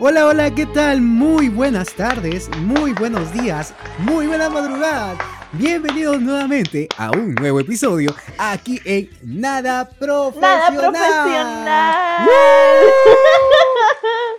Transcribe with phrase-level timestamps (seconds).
[0.00, 1.00] Hola, hola, ¿qué tal?
[1.00, 5.16] Muy buenas tardes, muy buenos días, muy buenas madrugadas.
[5.52, 10.92] Bienvenidos nuevamente a un nuevo episodio aquí en Nada Profesional.
[10.92, 12.28] Nada profesional.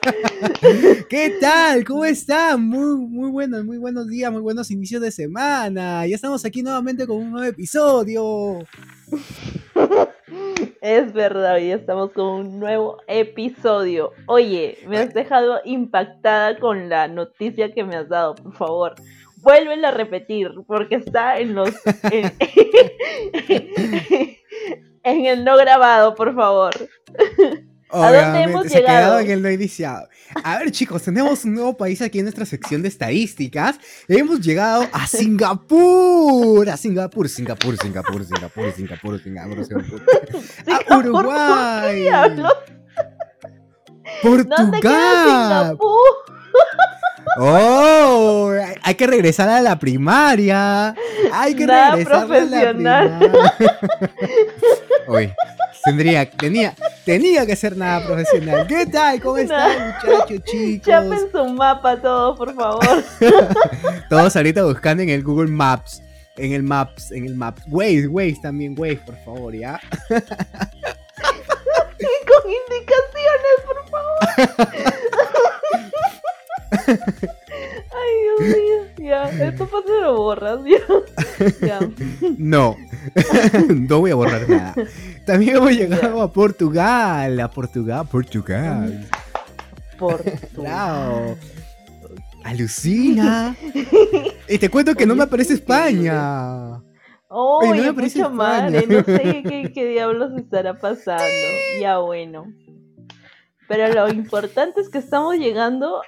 [1.09, 1.83] ¿Qué tal?
[1.83, 2.67] ¿Cómo están?
[2.67, 6.05] Muy, muy buenos, muy buenos días, muy buenos inicios de semana.
[6.05, 8.59] Ya estamos aquí nuevamente con un nuevo episodio.
[10.81, 14.11] Es verdad, hoy estamos con un nuevo episodio.
[14.27, 18.95] Oye, me has dejado impactada con la noticia que me has dado, por favor.
[19.37, 21.71] Vuélvela a repetir, porque está en los.
[22.11, 22.31] en
[25.25, 26.73] el no grabado, por favor.
[27.89, 29.15] ¿A dónde hemos se llegado?
[29.15, 30.07] Ha en el no iniciado.
[30.43, 33.79] A ver, chicos, tenemos un nuevo país aquí en nuestra sección de estadísticas.
[34.07, 36.69] Hemos llegado a Singapur.
[36.69, 40.03] A Singapur, Singapur, Singapur, Singapur, Singapur, Singapur, Singapur.
[40.89, 42.07] A Uruguay.
[44.21, 45.77] Portugal.
[47.37, 50.95] Oh, hay que regresar a la primaria.
[51.33, 53.19] Hay que regresar a la primaria.
[55.07, 55.35] Oye,
[55.83, 56.73] tendría, tenía,
[57.05, 58.65] tenía que ser nada profesional.
[58.67, 59.21] ¿Qué tal?
[59.21, 60.87] ¿Cómo están, muchachos, chicos?
[60.87, 63.03] Chapen su mapa todos, por favor.
[64.09, 66.01] todos ahorita buscando en el Google Maps.
[66.37, 67.61] En el Maps, en el Maps.
[67.67, 69.79] Waze, Waze también, Waze, por favor, ¿ya?
[72.25, 74.69] Con indicaciones, por favor.
[76.87, 79.09] Ay, Dios mío.
[79.09, 81.79] Ya, esto pasa lo borras, ya.
[82.37, 82.75] No,
[83.69, 84.75] no voy a borrar nada.
[85.25, 89.07] También hemos llegado a Portugal, a Portugal, Portugal.
[89.97, 91.37] Portugal.
[92.43, 93.55] Alucina.
[94.47, 96.81] y te cuento que no me aparece España.
[97.27, 101.25] Oh, no me aparece mucho mal, no sé qué, qué diablos estará pasando.
[101.81, 102.45] Ya bueno.
[103.67, 106.01] Pero lo importante es que estamos llegando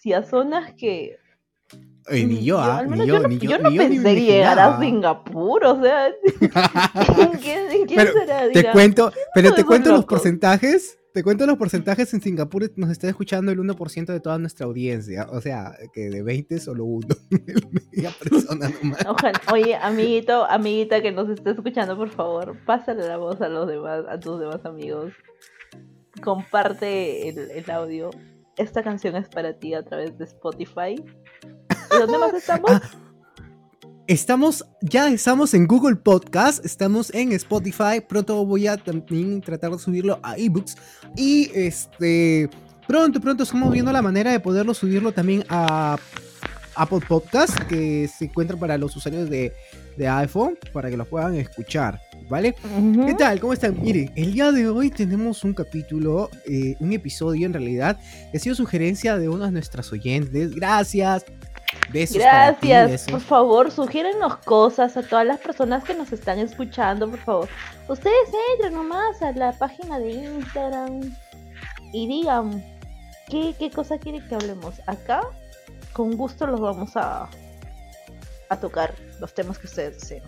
[0.00, 1.18] hacia zonas que
[2.10, 6.08] ni yo, ah, ni yo, ni yo, yo no pensé llegar a Singapur, o sea,
[6.08, 8.50] ¿en quién, será?
[8.50, 13.08] Te cuento, pero te cuento los porcentajes, te cuento los porcentajes en Singapur nos está
[13.08, 17.06] escuchando el 1% de toda nuestra audiencia, o sea, que de 20 solo uno,
[18.18, 19.04] persona nomás.
[19.06, 19.40] Ojalá.
[19.52, 24.04] Oye, amiguito, amiguita que nos esté escuchando, por favor, pásale la voz a los demás,
[24.08, 25.12] a tus demás amigos.
[26.22, 28.10] Comparte el, el audio.
[28.60, 31.02] Esta canción es para ti a través de Spotify
[31.98, 32.70] dónde más estamos?
[32.70, 32.82] Ah,
[34.06, 39.78] estamos, ya estamos en Google Podcast, estamos en Spotify, pronto voy a también tratar de
[39.78, 40.76] subirlo a ebooks
[41.16, 42.50] y este
[42.86, 45.96] pronto, pronto estamos viendo la manera de poderlo subirlo también a
[46.74, 49.54] Apple Podcast que se encuentra para los usuarios de,
[49.98, 51.98] iPhone para que lo puedan escuchar.
[52.30, 52.54] ¿Vale?
[53.06, 53.40] ¿Qué tal?
[53.40, 53.82] ¿Cómo están?
[53.82, 57.98] Miren, el día de hoy tenemos un capítulo, eh, un episodio en realidad,
[58.30, 60.54] que ha sido sugerencia de una de nuestras oyentes.
[60.54, 61.24] Gracias,
[61.92, 67.48] Gracias, por favor, sugiérenos cosas a todas las personas que nos están escuchando, por favor.
[67.88, 68.14] Ustedes
[68.54, 71.00] entren nomás a la página de Instagram
[71.92, 72.64] y digan
[73.28, 74.76] qué, qué cosa quieren que hablemos.
[74.86, 75.22] Acá,
[75.92, 77.28] con gusto los vamos a,
[78.48, 80.22] a tocar los temas que ustedes deseen.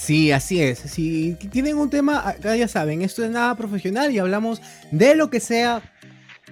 [0.00, 0.78] Sí, así es.
[0.78, 5.28] Si tienen un tema, acá ya saben, esto es nada profesional y hablamos de lo
[5.28, 5.82] que sea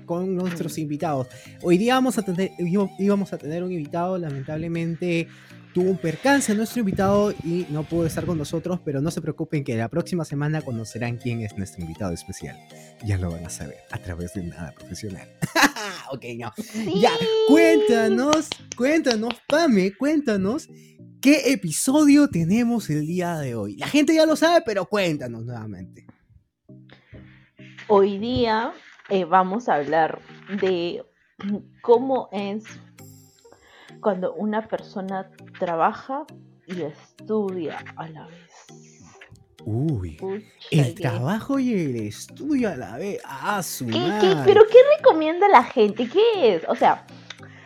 [0.05, 1.29] con nuestros invitados.
[1.63, 2.51] Hoy día vamos a tener,
[2.99, 5.29] íbamos a tener un invitado, lamentablemente
[5.73, 9.65] tuvo un percance nuestro invitado y no pudo estar con nosotros, pero no se preocupen
[9.65, 12.59] que la próxima semana conocerán quién es nuestro invitado especial.
[13.03, 15.27] Ya lo van a saber a través de nada profesional.
[16.13, 16.53] ok, no.
[17.01, 17.13] Ya,
[17.49, 20.69] cuéntanos, cuéntanos, Pame, cuéntanos
[21.21, 23.77] qué episodio tenemos el día de hoy.
[23.77, 26.07] La gente ya lo sabe, pero cuéntanos nuevamente.
[27.89, 28.73] Hoy día
[29.09, 30.21] eh, vamos a hablar
[30.61, 31.03] de
[31.83, 32.65] cómo es
[34.01, 36.25] cuando una persona trabaja
[36.67, 38.51] y estudia a la vez.
[39.65, 40.19] Uy,
[40.71, 43.21] el trabajo y el estudio a la vez.
[43.25, 46.09] Ah, su ¿Pero qué recomienda la gente?
[46.09, 46.63] ¿Qué es?
[46.69, 47.07] O sea,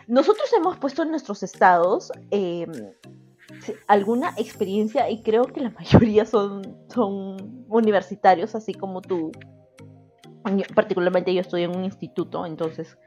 [0.07, 2.71] nosotros hemos puesto en nuestros estados em,
[3.87, 9.31] alguna experiencia y creo que la mayoría son, son universitarios, así como tú
[10.75, 12.97] particularmente yo estoy en un instituto, entonces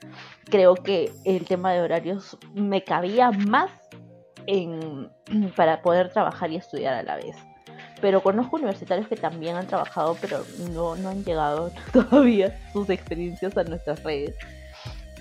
[0.46, 3.70] creo que el tema de horarios me cabía más
[4.46, 5.10] en,
[5.56, 7.36] para poder trabajar y estudiar a la vez.
[8.00, 13.56] Pero conozco universitarios que también han trabajado, pero no, no han llegado todavía sus experiencias
[13.56, 14.36] a nuestras redes.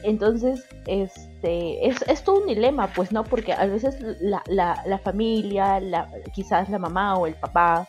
[0.05, 3.23] Entonces, este, es, es, todo un dilema, pues, ¿no?
[3.23, 7.87] Porque a veces la, la, la familia, la, quizás la mamá o el papá,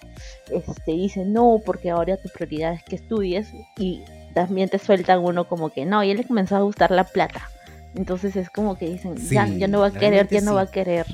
[0.50, 4.02] este, dicen, no, porque ahora tu prioridad es que estudies y
[4.34, 7.50] también te sueltan uno como que no, y él le comenzó a gustar la plata.
[7.94, 10.70] Entonces es como que dicen, ya, ya no va a querer, ya no va a
[10.70, 11.06] querer.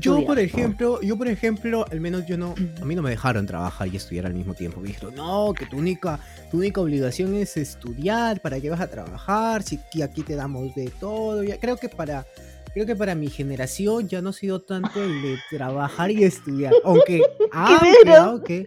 [0.00, 3.46] Yo, por ejemplo, yo, por ejemplo, al menos yo no, a mí no me dejaron
[3.46, 4.80] trabajar y estudiar al mismo tiempo.
[4.80, 6.18] Me dijeron, no, que tu única,
[6.50, 9.62] tu única obligación es estudiar, ¿para qué vas a trabajar?
[9.62, 11.44] Si aquí te damos de todo.
[11.44, 12.26] Ya, creo que para,
[12.74, 16.72] creo que para mi generación ya no ha sido tanto el de trabajar y estudiar.
[16.84, 17.22] Aunque,
[17.52, 18.66] aunque, aunque.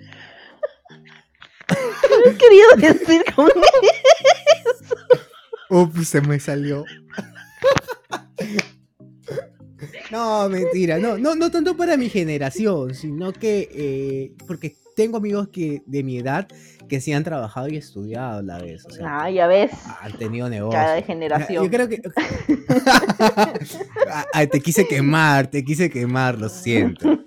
[2.24, 4.96] ¿Qué quería decir con eso?
[5.70, 6.86] Ups, se me salió.
[10.12, 15.50] No, mentira, no, no, no tanto para mi generación, sino que eh, porque tengo amigos
[15.50, 16.48] que de mi edad
[16.90, 18.86] que sí han trabajado y estudiado a la vez.
[18.86, 19.72] O sea, ah, ya ves.
[20.02, 20.84] Han tenido negocios.
[20.84, 21.64] Cada generación.
[21.64, 22.02] Yo creo que.
[24.52, 27.18] te quise quemar, te quise quemar, lo siento.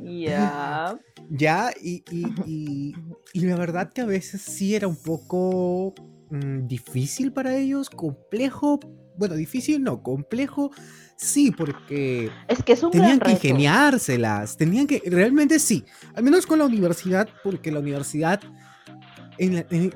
[0.00, 0.96] Ya.
[1.28, 2.94] Ya, y, y,
[3.32, 5.92] y, la verdad que a veces sí era un poco
[6.30, 8.78] mm, difícil para ellos, complejo.
[9.18, 10.70] Bueno, difícil no, complejo
[11.16, 15.84] Sí, porque es que es un tenían que ingeniárselas, tenían que, realmente sí,
[16.14, 18.40] al menos con la universidad, porque la universidad,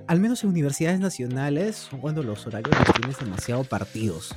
[0.06, 4.34] al menos en universidades nacionales, son cuando los horarios los tienes demasiado partidos.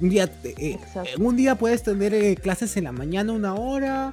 [0.00, 0.78] Un día, eh,
[1.18, 4.12] un día puedes tener eh, clases en la mañana una hora,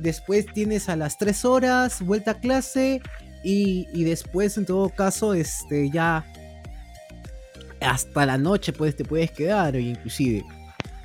[0.00, 3.00] después tienes a las tres horas vuelta a clase
[3.44, 6.26] y, y después en todo caso este ya
[7.80, 10.42] hasta la noche pues te puedes quedar o inclusive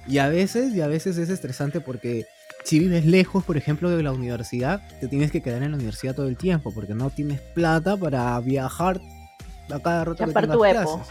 [0.10, 2.26] y a veces, y a veces es estresante porque
[2.64, 6.16] si vives lejos, por ejemplo, de la universidad, te tienes que quedar en la universidad
[6.16, 9.00] todo el tiempo porque no tienes plata para viajar
[9.72, 11.04] a cada rato Chapar tu epo.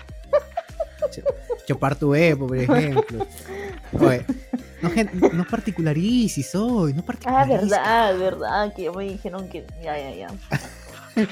[1.67, 3.27] Chapar tu epo, por ejemplo.
[3.93, 10.29] no, no particularices hoy, no Ah, verdad, verdad, que me dijeron que ya, ya, ya.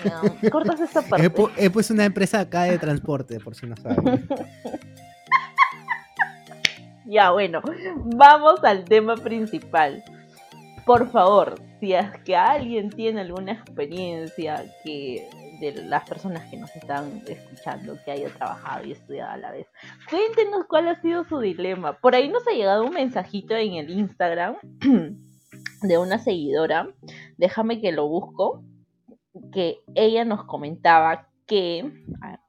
[0.05, 1.27] No, cortas esta parte.
[1.27, 4.29] Epo, Epo, es una empresa acá de transporte, por si no saben.
[7.07, 7.63] Ya, bueno,
[8.17, 10.03] vamos al tema principal.
[10.85, 15.29] Por favor, si es que alguien tiene alguna experiencia que
[15.61, 19.67] de las personas que nos están escuchando que haya trabajado y estudiado a la vez.
[20.11, 21.99] Cuéntenos cuál ha sido su dilema.
[21.99, 24.57] Por ahí nos ha llegado un mensajito en el Instagram
[25.83, 26.89] de una seguidora.
[27.37, 28.65] Déjame que lo busco.
[29.53, 31.91] Que ella nos comentaba que.
[32.23, 32.41] A ver,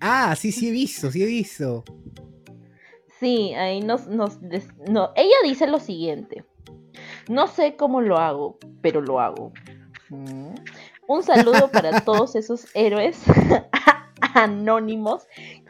[0.00, 1.84] Ah, sí, sí he visto, sí he visto.
[3.18, 4.38] Sí, ahí nos, nos
[4.88, 6.44] no, ella dice lo siguiente.
[7.28, 9.52] No sé cómo lo hago, pero lo hago.
[10.08, 10.54] Mm.
[11.06, 13.22] Un saludo para todos esos héroes
[14.34, 15.26] anónimos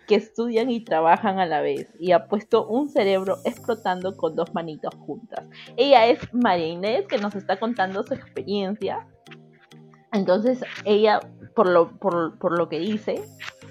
[0.07, 4.55] que estudian y trabajan a la vez y ha puesto un cerebro explotando con dos
[4.55, 5.45] manitos juntas.
[5.77, 9.07] Ella es María Inés que nos está contando su experiencia.
[10.13, 11.21] Entonces ella,
[11.55, 13.23] por lo, por, por lo que dice,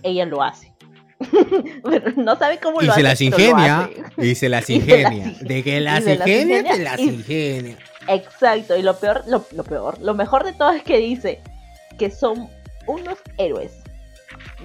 [0.04, 0.74] ella lo hace.
[2.16, 3.01] no sabe cómo lo hace.
[3.01, 5.36] Se las ingenia, y se las ingenia.
[5.42, 7.78] De que las ingenia, te las ingenia.
[8.07, 11.42] Exacto, y lo peor, lo, peor, lo mejor de todo es que dice
[11.98, 12.50] que son
[12.88, 13.72] unos héroes.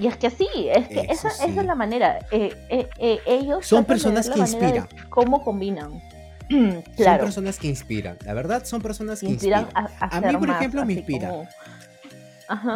[0.01, 2.19] Y es que sí, es que esa, es la manera.
[2.31, 4.89] Eh, eh, eh, ellos son personas que inspiran.
[5.11, 6.03] ¿Cómo combinan?
[6.51, 8.19] Son personas que inspiran.
[8.27, 9.67] La verdad, son personas que inspiran.
[9.75, 11.49] A, mí, por ejemplo, me inspira.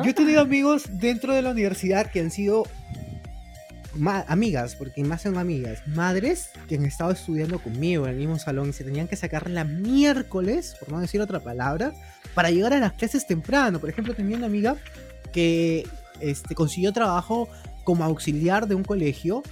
[0.02, 2.64] Yo he tenido amigos dentro de la universidad que han sido
[4.26, 8.70] amigas, porque más son amigas, madres que han estado estudiando conmigo en el mismo salón
[8.70, 11.92] y se tenían que sacar la miércoles, por no decir otra palabra,
[12.34, 13.80] para llegar a las clases temprano.
[13.80, 14.76] Por ejemplo, tenía una amiga
[15.32, 15.86] que
[16.20, 17.48] este, consiguió trabajo
[17.84, 19.42] como auxiliar de un colegio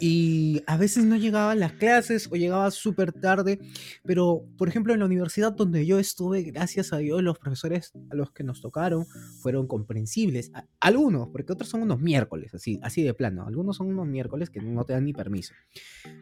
[0.00, 3.58] y a veces no llegaba a las clases o llegaba súper tarde,
[4.04, 8.14] pero por ejemplo en la universidad donde yo estuve, gracias a Dios, los profesores a
[8.14, 9.06] los que nos tocaron
[9.40, 10.50] fueron comprensibles.
[10.80, 13.46] algunos, porque otros son unos miércoles, así, así de plano.
[13.46, 15.54] Algunos son unos miércoles que no te dan ni permiso.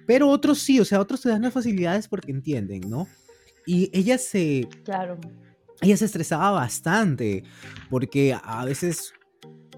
[0.06, 3.06] Pero otros sí, o sea, otros te dan las facilidades porque entienden, ¿no?
[3.66, 4.68] Y ella se...
[4.85, 5.18] Claro.
[5.83, 7.45] Ella se estresaba bastante
[7.90, 9.12] porque a veces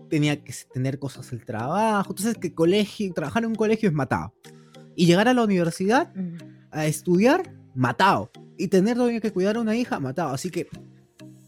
[0.09, 2.11] tenía que tener cosas del trabajo.
[2.11, 4.33] Entonces, que colegio, trabajar en un colegio es matado.
[4.95, 6.13] Y llegar a la universidad
[6.71, 8.31] a estudiar, matado.
[8.57, 10.35] Y tener todavía que cuidar a una hija, matado.
[10.35, 10.69] Así que,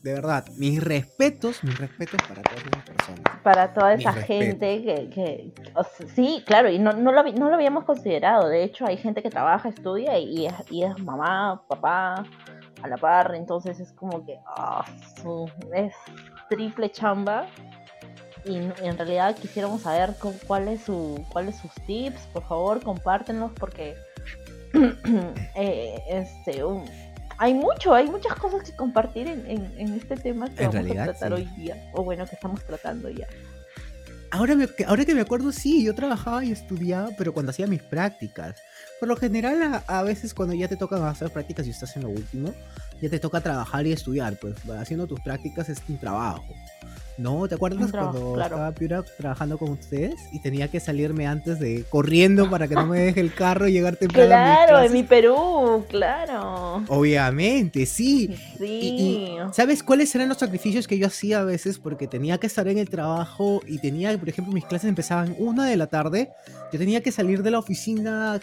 [0.02, 3.42] de verdad, mis respetos, mis respetos para todas esas personas.
[3.42, 5.52] Para toda esa gente que,
[6.14, 8.48] sí, claro, y no, no, lo, no lo habíamos considerado.
[8.48, 12.24] De hecho, hay gente que trabaja, estudia y, es, y es mamá, papá,
[12.82, 13.34] a la par.
[13.34, 14.84] Entonces es como que ah,
[15.74, 15.94] es
[16.48, 17.46] triple chamba
[18.44, 20.14] y en realidad quisiéramos saber
[20.46, 23.96] cuál es su cuáles sus tips por favor compártenlos porque
[25.54, 26.62] eh, este
[27.38, 29.46] hay mucho, hay muchas cosas que compartir en,
[29.78, 31.44] en, este tema que En vamos realidad, a tratar sí.
[31.46, 33.26] hoy día, o bueno, que estamos tratando ya.
[34.30, 37.66] Ahora, me- que- ahora que me acuerdo, sí, yo trabajaba y estudiaba, pero cuando hacía
[37.66, 38.56] mis prácticas.
[39.00, 42.02] Por lo general, a, a veces cuando ya te toca hacer prácticas y estás en
[42.02, 42.52] lo último,
[43.00, 46.44] ya te toca trabajar y estudiar, pues haciendo tus prácticas es un trabajo.
[47.20, 47.46] ¿No?
[47.46, 48.54] ¿Te acuerdas trabajo, cuando claro.
[48.56, 52.86] estaba Piura trabajando con ustedes y tenía que salirme antes de corriendo para que no
[52.86, 56.82] me deje el carro y llegar temprano a mis Claro, en mi Perú, claro.
[56.88, 58.34] Obviamente, sí.
[58.56, 58.64] Sí.
[58.64, 61.78] Y- ¿Sabes cuáles eran los sacrificios que yo hacía a veces?
[61.78, 65.66] Porque tenía que estar en el trabajo y tenía, por ejemplo, mis clases empezaban una
[65.66, 66.30] de la tarde.
[66.72, 68.40] Yo tenía que salir de la oficina,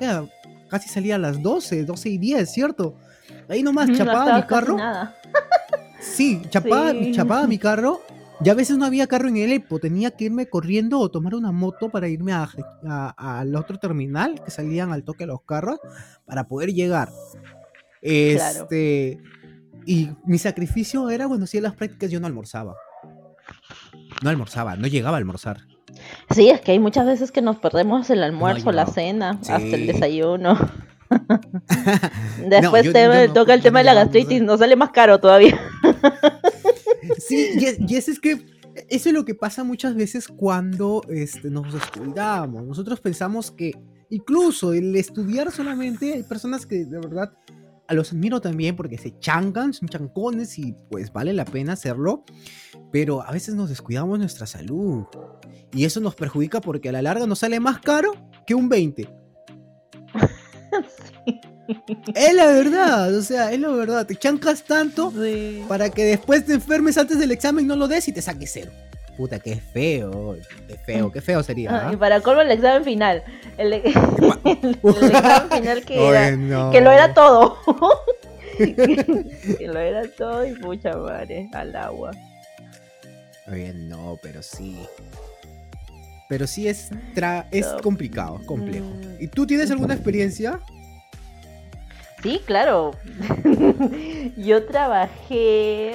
[0.70, 2.94] casi salía a las 12, 12 y 10, ¿cierto?
[3.50, 4.78] Ahí nomás No chapaba estaba mi carro.
[4.78, 5.16] nada.
[6.00, 7.12] Sí, chapaba, Sí.
[7.14, 8.02] chapaba mi carro.
[8.42, 11.34] Ya a veces no había carro en el EPO, tenía que irme corriendo o tomar
[11.36, 12.48] una moto para irme a-
[12.88, 15.80] a- al otro terminal que salían al toque los carros
[16.26, 17.10] para poder llegar.
[18.02, 18.62] Claro.
[18.64, 19.20] Este.
[19.86, 22.76] Y mi sacrificio era cuando hacía las prácticas, yo no almorzaba.
[24.24, 25.62] No almorzaba, no llegaba a almorzar.
[26.30, 29.52] Sí, es que hay muchas veces que nos perdemos el almuerzo, la cena, Sí.
[29.52, 30.58] hasta el desayuno.
[32.48, 35.20] Después yo- te yo no, toca el tema de la gastritis, nos sale más caro
[35.20, 35.60] todavía.
[37.18, 38.34] Sí, y, es- es que
[38.90, 42.66] eso es lo que pasa muchas veces cuando este, nos descuidamos.
[42.66, 43.74] Nosotros pensamos que
[44.10, 47.34] incluso el estudiar solamente hay personas que de verdad
[47.88, 52.24] a los admiro también porque se chancan, son chancones y pues vale la pena hacerlo,
[52.92, 55.06] pero a veces nos descuidamos nuestra salud
[55.74, 58.12] y eso nos perjudica porque a la larga nos sale más caro
[58.46, 59.10] que un 20.
[61.26, 61.40] Sí.
[62.16, 65.64] Es la verdad, o sea, es la verdad, te chancas tanto Sí.
[65.68, 68.72] para que después te enfermes antes del examen no lo des y te saques cero.
[69.18, 71.88] Puta, qué feo, qué feo, qué feo sería.
[71.88, 71.94] Ah.
[71.94, 73.24] Y para colmo el examen final.
[73.58, 76.72] El, el- el examen final que era, no.
[76.72, 77.58] que lo era todo.
[78.58, 82.12] que lo era todo y mucha madre al agua.
[83.52, 84.78] Oye, no, pero sí.
[86.30, 87.80] Pero sí es, tra- es No.
[87.80, 88.86] complicado, complejo.
[88.86, 89.22] Mm.
[89.24, 90.60] ¿Y tú tienes alguna experiencia?
[92.24, 92.92] Sí, claro.
[94.38, 95.94] Yo trabajé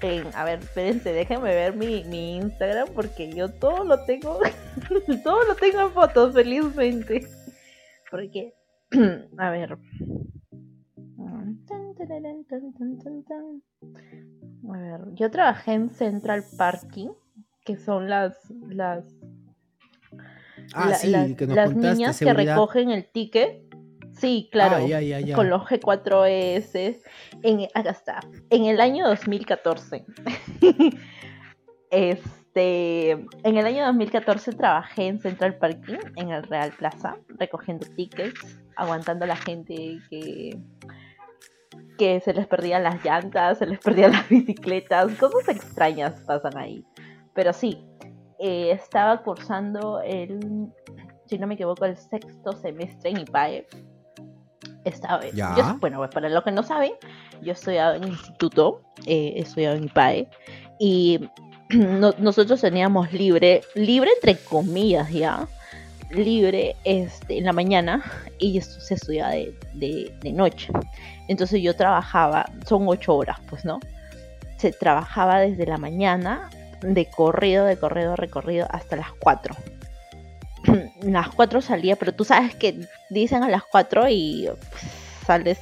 [0.00, 4.38] en, a ver, espérense, déjenme ver mi, mi Instagram porque yo todo lo tengo,
[5.24, 7.26] todo lo tengo en fotos, felizmente.
[8.10, 8.54] Porque,
[9.38, 9.76] a ver.
[14.68, 17.08] A ver, yo trabajé en Central Parking,
[17.64, 18.36] que son las,
[18.68, 19.04] las
[20.74, 23.62] Ah, la- sí, las, que nos las niñas que recogen el ticket.
[24.18, 24.76] Sí, claro.
[24.76, 25.34] Ah, ya, ya, ya.
[25.34, 27.00] Con los G4S.
[27.42, 28.20] En, acá está.
[28.50, 30.04] En el año 2014.
[31.90, 33.10] este.
[33.10, 39.26] En el año 2014 trabajé en Central Parking, en el Real Plaza, recogiendo tickets, aguantando
[39.26, 40.58] a la gente que
[41.96, 46.84] que se les perdían las llantas, se les perdían las bicicletas, cosas extrañas pasan ahí.
[47.34, 47.86] Pero sí,
[48.38, 50.68] eh, estaba cursando el,
[51.26, 53.66] si no me equivoco, el sexto semestre en IPAE.
[54.86, 55.54] Estaba, Ya.
[55.56, 56.92] yo- bueno, pues para los que no saben,
[57.42, 60.28] yo estudiaba en instituto, eh, he estudiado en IPAE,
[60.78, 61.28] y
[61.70, 65.46] no- nosotros teníamos libre, libre entre comillas ya,
[66.10, 68.04] libre este, en la mañana
[68.38, 70.72] y esto se estudiaba de, de- de noche.
[71.28, 73.80] Entonces yo trabajaba, son ocho horas, pues, ¿no?
[74.56, 76.48] Se trabajaba desde la mañana,
[76.80, 79.56] de corrido, de corrido, recorrido, hasta las 4.
[81.02, 84.82] las 4 salía, pero tú sabes que dicen a las 4 y pues,
[85.26, 85.58] sales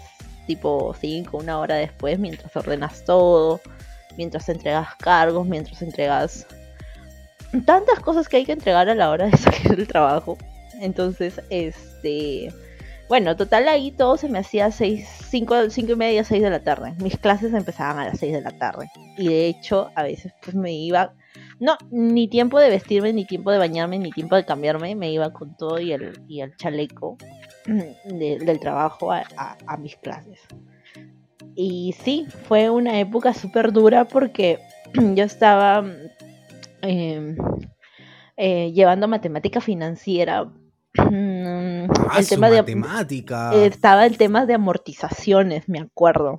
[0.46, 3.61] tipo 5, una hora después, mientras ordenas todo,
[4.16, 6.46] mientras entregas cargos, mientras entregas
[7.64, 10.37] tantas cosas que hay que entregar a la hora de salir del trabajo.
[10.80, 12.52] Entonces, este,
[13.08, 16.94] bueno, total ahí todo se me hacía 6, 5, y media, 6 de la tarde.
[16.99, 18.90] Mis clases empezaban a las 6 de la tarde.
[19.16, 21.12] Y de hecho, a veces pues me iba,
[21.61, 24.94] no, ni tiempo de vestirme, ni tiempo de bañarme, ni tiempo de cambiarme.
[24.94, 27.16] Me iba con todo y el, y el chaleco
[27.66, 30.40] de- del trabajo a, a- a mis clases.
[31.54, 34.58] Y sí, fue una época súper dura porque
[35.14, 35.84] yo estaba
[36.82, 37.37] eh,
[38.37, 40.50] eh, llevando matemática financiera.
[42.06, 43.52] Ah, el tema de matemática.
[43.66, 46.38] estaba el tema de amortizaciones, me acuerdo.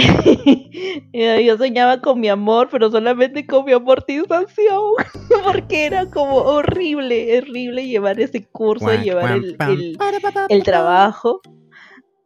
[1.12, 4.94] Yo soñaba con mi amor, pero solamente con mi amortización,
[5.44, 9.38] porque era como horrible, horrible llevar ese curso, Guan, llevar guan,
[9.68, 9.98] el,
[10.48, 11.40] el- trabajo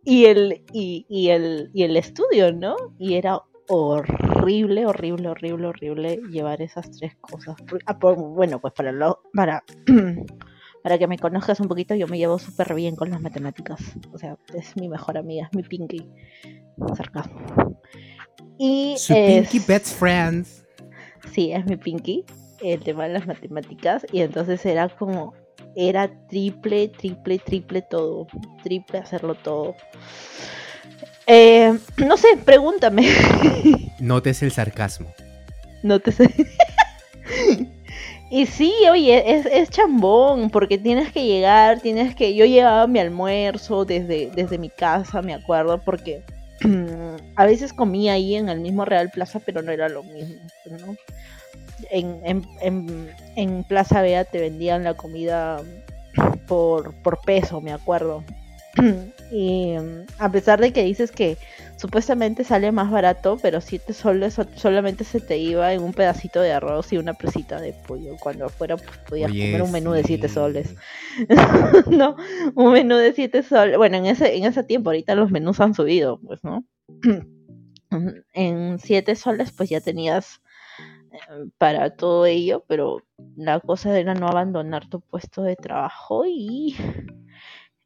[0.04, 2.76] y el, y, y el, y el estudio, ¿no?
[2.98, 7.56] Y era horrible, horrible, horrible, horrible llevar esas tres cosas.
[7.86, 9.64] Ah, por- bueno, pues para, lo, para,
[10.84, 13.80] Para que me conozcas un poquito, yo me llevo súper bien con las matemáticas.
[14.12, 16.06] O sea, es mi mejor amiga, es mi pinky.
[16.94, 17.40] Sarcasmo.
[18.58, 20.62] Y Su pinky best friends.
[21.32, 22.26] Sí, es mi pinky.
[22.62, 24.04] El tema de las matemáticas.
[24.12, 25.32] Y entonces era como.
[25.74, 28.26] Era triple, triple, triple todo.
[28.62, 29.74] Triple hacerlo todo.
[31.26, 33.08] Eh, no sé, pregúntame.
[34.00, 35.08] Notes el sarcasmo.
[35.82, 36.18] Notes.
[38.30, 42.34] Y sí, oye, es, es, chambón, porque tienes que llegar, tienes que...
[42.34, 46.22] Yo llevaba mi almuerzo desde, desde mi casa, me acuerdo, porque
[47.36, 50.96] a veces comía ahí en el mismo Real Plaza, pero no era lo mismo, ¿no?
[51.90, 55.60] En, en, en, en Plaza Vea te vendían la comida
[56.46, 58.24] por, por peso, me acuerdo.
[59.32, 59.74] y
[60.18, 61.36] a pesar de que dices que
[61.76, 66.52] supuestamente sale más barato, pero 7 soles solamente se te iba en un pedacito de
[66.52, 68.16] arroz y una presita de pollo.
[68.20, 70.74] Cuando afuera pues, podías comer un menú de 7 soles.
[71.90, 72.16] no,
[72.54, 73.76] un menú de 7 soles.
[73.76, 76.64] Bueno, en ese, en ese tiempo, ahorita los menús han subido, pues, ¿no?
[78.32, 80.40] en 7 soles pues ya tenías
[81.12, 83.02] eh, para todo ello, pero
[83.36, 86.76] la cosa era no abandonar tu puesto de trabajo y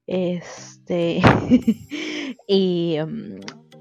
[0.08, 1.20] este
[2.48, 3.40] y, mm,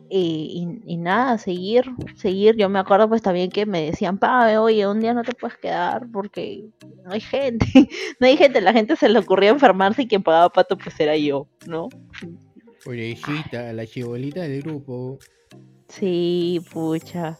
[0.09, 2.55] y, y, nada, seguir, seguir.
[2.55, 5.57] Yo me acuerdo pues también que me decían, pa, oye, un día no te puedes
[5.57, 6.65] quedar porque
[7.03, 7.65] no hay gente,
[8.19, 11.17] no hay gente, la gente se le ocurrió enfermarse y quien pagaba pato pues era
[11.17, 11.89] yo, ¿no?
[12.85, 15.17] Oye, hijita, la chibolita del grupo.
[15.89, 17.39] Sí, pucha,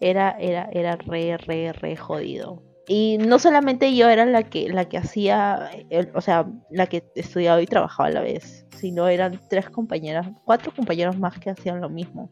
[0.00, 2.67] era, era, era re, re, re jodido.
[2.88, 5.70] Y no solamente yo era la que, la que hacía,
[6.14, 10.72] o sea, la que estudiaba y trabajaba a la vez, sino eran tres compañeras, cuatro
[10.74, 12.30] compañeros más que hacían lo mismo.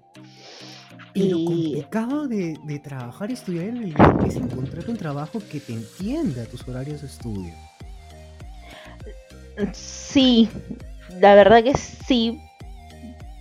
[1.13, 3.95] Y, lo complicado de, trabajar y estudiar en el
[4.27, 7.55] es encontrar un trabajo que te entienda tus horarios de estudio.
[9.73, 10.49] Sí,
[11.21, 12.41] la verdad que sí.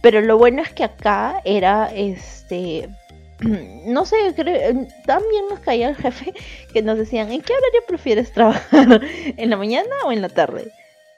[0.02, 2.90] Pero lo bueno es que acá era este
[3.86, 6.34] no sé, creo, también nos caía el jefe
[6.74, 9.02] que nos decían, ¿en qué horario prefieres trabajar?
[9.38, 10.72] ¿En la mañana o en la tarde?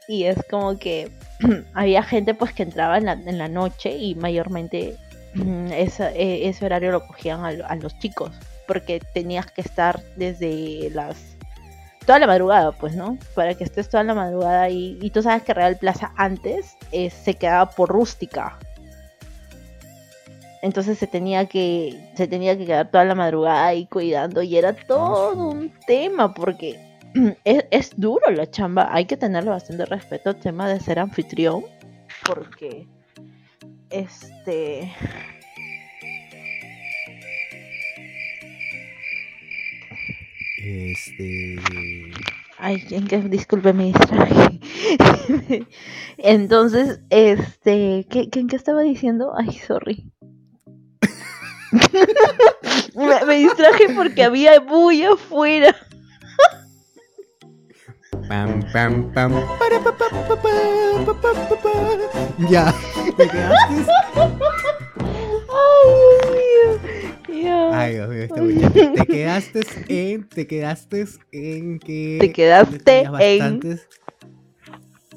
[0.07, 1.11] Y es como que
[1.73, 4.97] había gente pues que entraba en la, en la noche y mayormente
[5.35, 8.31] mm, e, ese horario lo cogían a, los chicos,
[8.65, 11.17] porque tenías que estar desde las...
[12.05, 13.17] toda la madrugada, pues, ¿no?
[13.35, 17.11] Para que estés toda la madrugada y, y tú sabes que Real Plaza antes eh,
[17.11, 18.57] se quedaba por rústica
[20.61, 24.73] entonces se tenía que se tenía que quedar toda la madrugada ahí cuidando y era
[24.73, 26.79] todo un tema porque
[27.43, 31.63] es, duro la chamba hay que tenerle bastante respeto al tema de ser anfitrión
[32.25, 32.87] porque
[33.89, 34.91] este
[40.57, 41.55] este
[42.59, 44.59] Ay, en que disculpe me distraje.
[46.17, 49.33] Entonces, este, ¿qué, ¿qué, ¿qué estaba diciendo?
[49.37, 50.11] Ay, sorry
[53.25, 55.75] me, distraje porque había bulla afuera.
[58.27, 59.33] Pam, pam, pam.
[62.49, 62.73] Ya,
[63.15, 63.85] te quedaste.
[67.71, 70.27] Ay, Dios mío, este Te quedaste en.
[70.27, 72.17] Te quedaste en que.
[72.19, 73.79] Te quedaste en.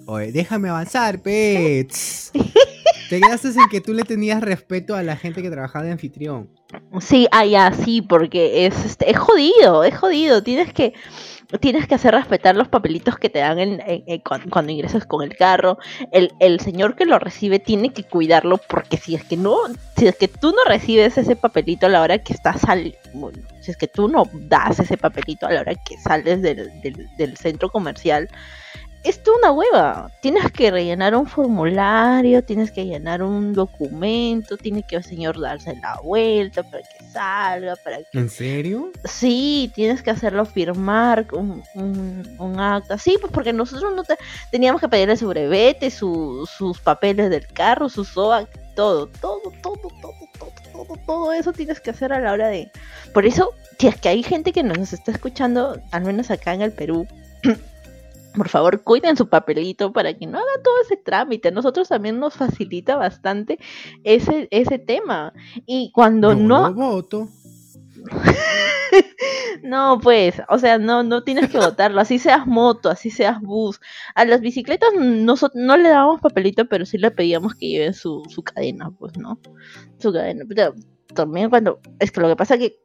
[0.06, 2.32] Oye, déjame avanzar, pets.
[3.10, 6.48] Te quedaste en que tú le tenías respeto a la gente que trabajaba de anfitrión.
[7.00, 10.44] Sí, ah, ya, sí, porque es, este, es jodido, es jodido.
[10.44, 10.94] Tienes que,
[11.58, 13.80] tienes que hacer respetar los papelitos que te dan
[14.24, 15.76] cuando, ingresas con el carro.
[16.12, 19.56] El, el, señor que lo recibe tiene que cuidarlo porque si es que no,
[19.96, 22.96] si es que tú no recibes ese papelito a la hora que estás al,
[23.60, 27.08] si es que tú no das ese papelito a la hora que sales del, del,
[27.18, 28.28] del centro comercial,
[29.02, 30.10] es una hueva.
[30.20, 35.74] Tienes que rellenar un formulario, tienes que llenar un documento, tiene que el señor darse
[35.76, 38.18] la vuelta para que salga, para que...
[38.18, 38.92] ¿En serio?
[39.04, 41.62] Sí, tienes que hacerlo firmar un,
[42.38, 42.98] un, acta.
[42.98, 44.02] Sí, pues porque nosotros no
[44.50, 50.12] teníamos que pedirle su brevete, sus papeles del carro, su SOA, todo, todo, todo, todo,
[50.38, 52.70] todo, todo, todo eso tienes que hacer a la hora de...
[53.14, 56.62] Por eso, si es que hay gente que nos está escuchando, al menos acá en
[56.62, 57.06] el Perú,
[58.34, 61.50] por favor, cuiden su papelito para que no haga todo ese trámite.
[61.50, 63.58] Nosotros también nos facilita bastante
[64.04, 65.32] ese, ese tema.
[65.66, 66.72] Y cuando no...
[66.72, 67.28] voto.
[69.62, 73.80] no, pues, o sea, no, no tienes que votarlo, así seas moto, así seas bus.
[74.14, 78.22] A las bicicletas no, no le dábamos papelito, pero sí le pedíamos que lleven su,
[78.28, 79.38] su cadena, pues, ¿no?
[79.98, 80.44] Su cadena.
[80.48, 80.74] Pero
[81.14, 82.78] también cuando, es que lo que pasa es que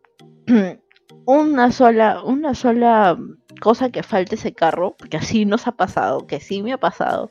[1.26, 3.18] una sola, una sola
[3.62, 7.30] cosa que falte ese carro, porque así nos ha pasado, que sí me ha pasado,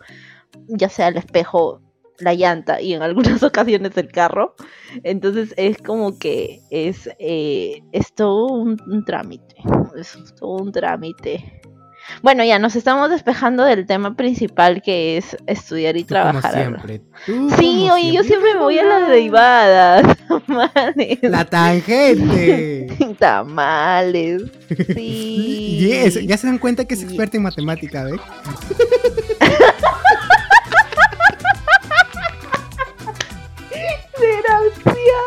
[0.68, 1.80] ya sea el espejo,
[2.18, 4.54] la llanta y en algunas ocasiones el carro.
[5.02, 9.56] Entonces es como que es, eh, es todo un, trámite,
[9.96, 11.60] es todo un trámite.
[12.22, 16.52] Bueno, ya nos estamos despejando del tema principal que es estudiar y trabajar.
[16.52, 17.02] siempre.
[17.58, 20.16] sí, oye, yo siempre me voy a las derivadas.
[20.28, 21.18] Tamales.
[21.22, 22.88] La tangente.
[23.18, 24.42] Tamales.
[24.94, 25.88] Sí.
[26.26, 28.20] ya se dan cuenta que es experta en matemática, ¿ves?
[34.20, 35.24] Desgraciado,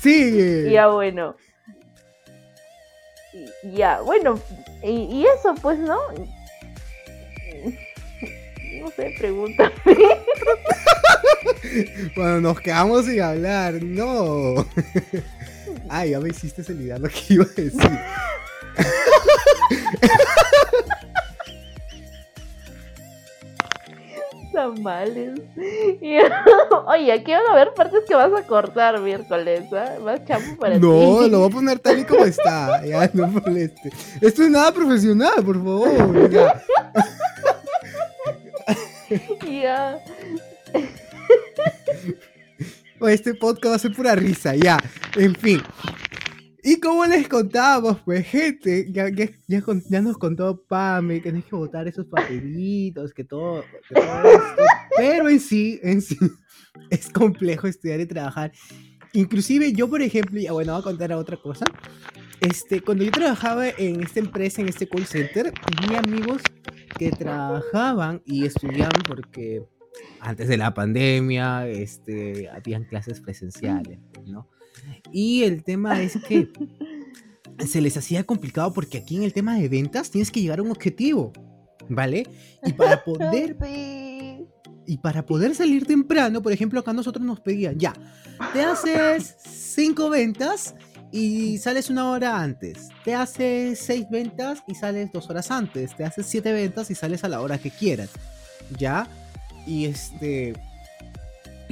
[0.00, 0.66] Sí.
[0.70, 1.36] Ya bueno.
[3.72, 4.38] Ya, bueno,
[4.82, 5.98] y, eso pues, ¿no?
[8.80, 9.72] No sé, pregúntame.
[12.16, 14.66] Cuando nos quedamos sin hablar, no.
[15.88, 18.00] Ay, ya me hiciste olvidar lo que iba a decir.
[24.52, 25.40] Tamales.
[26.86, 29.98] Oye, aquí van a haber partes que vas a cortar miércoles, ¿eh?
[30.04, 30.86] Más chapo para no, ti.
[30.86, 32.82] No, lo voy a poner tal y como está.
[32.92, 33.90] Ya, no moleste.
[34.20, 36.30] Esto es nada profesional, por favor.
[36.30, 36.62] Ya.
[39.50, 39.98] ya.
[43.00, 44.78] Este podcast va a ser pura risa, ya.
[45.16, 45.62] En fin.
[46.64, 51.88] Y como les contábamos, pues, gente, ya, ya, nos contó Pame que tenés que votar
[51.88, 54.00] esos papelitos, que todo, esto.
[54.96, 56.16] Pero en sí, en sí,
[56.90, 58.52] es complejo estudiar y trabajar.
[59.12, 61.64] Inclusive yo, por ejemplo, ya bueno, voy a contar otra cosa.
[62.40, 66.42] Este, cuando yo trabajaba en esta empresa, en este call center, tenía amigos
[66.96, 69.64] que trabajaban y estudiaban porque
[70.20, 74.48] antes de la pandemia, este, habían clases presenciales, ¿no?
[75.12, 76.48] Y el tema es que
[77.66, 80.62] se les hacía complicado porque aquí en el tema de ventas tienes que llegar a
[80.62, 81.32] un objetivo,
[81.88, 82.26] ¿vale?
[82.64, 83.56] Y para poder...
[84.84, 87.94] Y para poder salir temprano, por ejemplo, acá nosotros nos pedían, ya,
[88.52, 90.74] te haces cinco ventas
[91.12, 92.88] y sales una hora antes.
[93.04, 95.94] Te haces seis ventas y sales dos horas antes.
[95.94, 98.10] Te haces siete ventas y sales a la hora que quieras.
[98.76, 99.06] ¿Ya?
[99.66, 100.54] Y este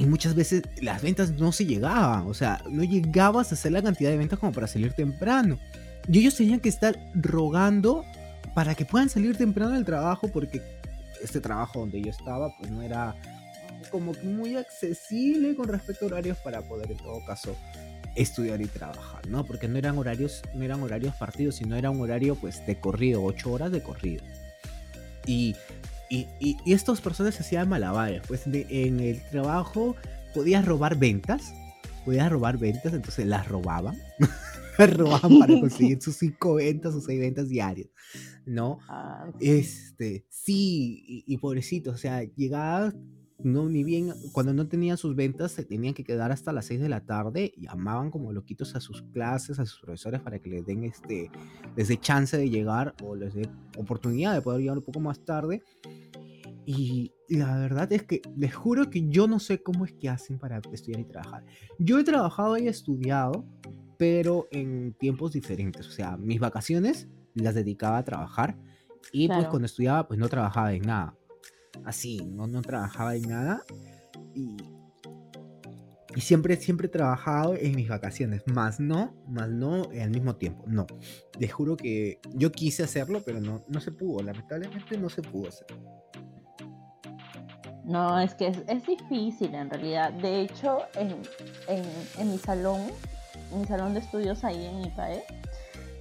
[0.01, 3.83] y muchas veces las ventas no se llegaban, o sea, no llegabas a hacer la
[3.83, 5.59] cantidad de ventas como para salir temprano.
[6.07, 8.03] Y ellos tenían que estar rogando
[8.55, 10.59] para que puedan salir temprano del trabajo porque
[11.21, 13.15] este trabajo donde yo estaba pues no era
[13.91, 17.55] como muy accesible con respecto a horarios para poder en todo caso
[18.15, 19.45] estudiar y trabajar, ¿no?
[19.45, 23.23] Porque no eran horarios, no eran horarios partidos, sino era un horario pues de corrido,
[23.23, 24.23] ocho horas de corrido.
[25.27, 25.55] Y
[26.11, 29.95] y, y, estas personas hacían malabares, pues en el trabajo
[30.33, 31.53] podías robar ventas,
[32.03, 33.97] podías robar ventas, entonces las robaban,
[34.77, 37.87] robaban para conseguir sus cinco ventas o seis ventas diarias,
[38.45, 38.79] ¿no?
[38.89, 42.93] Ah, este, sí, y, y pobrecito, o sea, llegaba
[43.43, 46.81] no, ni bien, cuando no tenían sus ventas, se tenían que quedar hasta las 6
[46.81, 50.49] de la tarde y llamaban como loquitos a sus clases, a sus profesores para que
[50.49, 51.31] les den este,
[51.75, 55.19] les dé chance de llegar o les dé oportunidad de poder llegar un poco más
[55.25, 55.63] tarde.
[56.65, 60.37] Y, la verdad es que les juro que yo no sé cómo es que hacen
[60.37, 61.45] para estudiar y trabajar.
[61.79, 63.45] Yo he trabajado y estudiado,
[63.97, 65.87] pero en tiempos diferentes.
[65.87, 68.57] O sea, mis vacaciones las dedicaba a trabajar
[69.13, 71.15] y pues cuando estudiaba pues no trabajaba en nada
[71.85, 73.63] así, no, no trabajaba en nada
[74.33, 74.57] y,
[76.15, 80.63] y siempre, siempre he trabajado en mis vacaciones, más no, más no al mismo tiempo,
[80.67, 80.85] no.
[81.39, 85.49] Les juro que yo quise hacerlo, pero no, no se pudo, lamentablemente no se pudo
[85.49, 85.67] hacer.
[87.83, 90.13] No, es que es, difícil en realidad.
[90.13, 91.09] De hecho, en,
[91.67, 91.83] en,
[92.19, 92.81] en, mi salón,
[93.51, 95.23] en mi salón de estudios ahí en IPAE,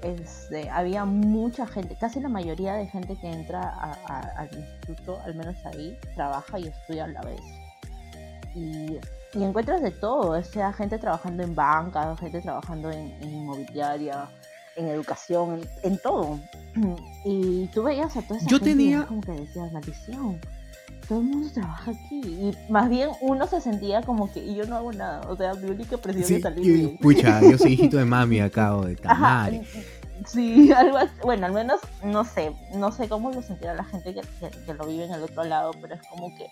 [0.02, 3.94] este, había mucha gente, casi la mayoría de gente que entra
[4.36, 7.40] al instituto, al menos ahí, trabaja y estudia a la vez.
[8.54, 8.98] Y,
[9.34, 14.28] encuentras de todo, sea gente trabajando en banca, gente trabajando en, inmobiliaria,
[14.76, 16.38] en educación, en, todo.
[17.24, 19.04] Y tú veías a toda esa Yo gente tenía...
[19.04, 20.40] como que decías, maldición,
[21.10, 22.20] todo el mundo trabaja aquí.
[22.20, 25.28] Y más bien uno se sentía como que yo no hago nada.
[25.28, 26.98] O sea, mi única presión es salir.
[27.00, 29.60] Pucha, yo soy hijito de mami acá o de Tamari.
[30.24, 31.12] Sí, algo así.
[31.24, 32.52] Bueno, al menos no sé.
[32.76, 34.20] No sé cómo lo sentirá la gente que,
[34.64, 36.46] que, lo vive en el otro lado, pero es como que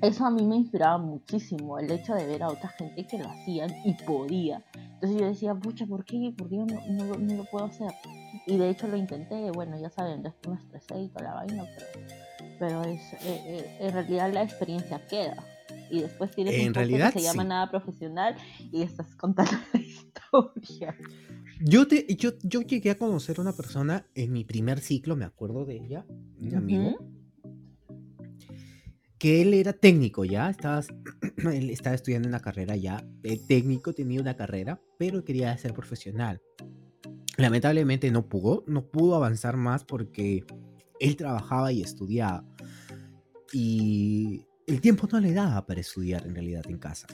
[0.00, 3.28] eso a mí me inspiraba muchísimo, el hecho de ver a otra gente que lo
[3.28, 4.62] hacían y podía.
[4.74, 6.32] Entonces yo decía, pucha, ¿por qué?
[6.36, 7.92] ¿Por qué yo no, no, no, lo puedo hacer?
[8.46, 11.64] Y de hecho lo intenté, bueno, ya saben, después me estresé y toda la vaina,
[11.76, 12.25] pero
[12.58, 15.44] pero es, eh, eh, en realidad la experiencia queda.
[15.90, 17.48] y después tienes En un realidad, que se llama sí.
[17.48, 18.36] Nada Profesional
[18.72, 20.96] y estás contando la historia.
[21.60, 25.24] Yo, te, yo, yo llegué a conocer a una persona en mi primer ciclo, me
[25.24, 26.04] acuerdo de ella,
[26.40, 26.98] un amigo,
[29.18, 30.82] que él era técnico ya, estaba,
[31.52, 36.42] él estaba estudiando una carrera ya, de técnico, tenía una carrera, pero quería ser profesional.
[37.38, 40.44] Lamentablemente no pudo, no pudo avanzar más porque
[41.00, 42.44] él trabajaba y estudiaba.
[43.52, 47.06] Y el tiempo no le daba para estudiar en realidad en casa.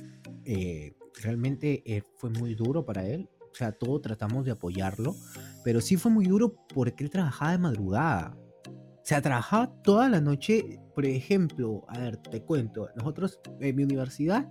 [0.44, 3.28] Eh, realmente eh, fue muy duro para él.
[3.40, 5.14] O sea, todos tratamos de apoyarlo,
[5.62, 8.36] pero sí fue muy duro porque él trabajaba de madrugada.
[8.66, 10.80] O sea, trabajaba toda la noche.
[10.94, 14.48] Por ejemplo, a ver, te cuento, nosotros en mi universidad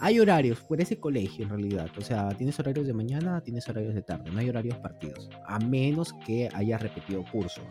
[0.00, 1.88] hay horarios por ese colegio en realidad.
[1.96, 5.28] O sea, tienes horarios de mañana, tienes horarios de tarde, no hay horarios partidos.
[5.46, 7.62] A menos que hayas repetido curso,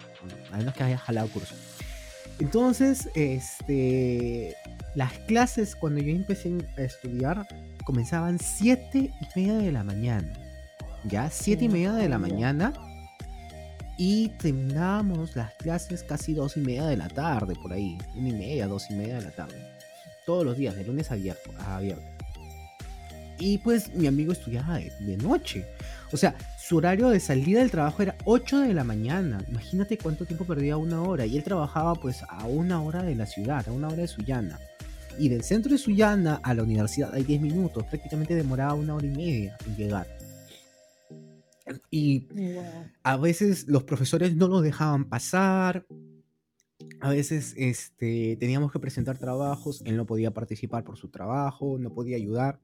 [0.51, 1.55] a menos que hayas jalado curso.
[2.39, 4.55] Entonces, este,
[4.95, 7.47] las clases cuando yo empecé a estudiar
[7.83, 10.33] comenzaban 7 y media de la mañana.
[11.05, 12.73] Ya, 7 y no media de la mañana.
[13.97, 17.97] Y terminábamos las clases casi 2 y media de la tarde, por ahí.
[18.15, 19.77] 1 y media, 2 y media de la tarde.
[20.27, 21.45] Todos los días, de lunes a viernes.
[21.65, 22.05] A viernes.
[23.39, 25.65] Y pues mi amigo estudiaba de, de noche.
[26.11, 29.41] O sea, su horario de salida del trabajo era 8 de la mañana.
[29.47, 31.25] Imagínate cuánto tiempo perdía una hora.
[31.25, 34.59] Y él trabajaba pues a una hora de la ciudad, a una hora de Sullana.
[35.17, 37.85] Y del centro de Sullana a la universidad hay 10 minutos.
[37.85, 40.07] Prácticamente demoraba una hora y media en llegar.
[41.89, 42.27] Y
[43.01, 45.85] a veces los profesores no nos dejaban pasar.
[46.99, 49.81] A veces este, teníamos que presentar trabajos.
[49.85, 52.59] Él no podía participar por su trabajo, no podía ayudar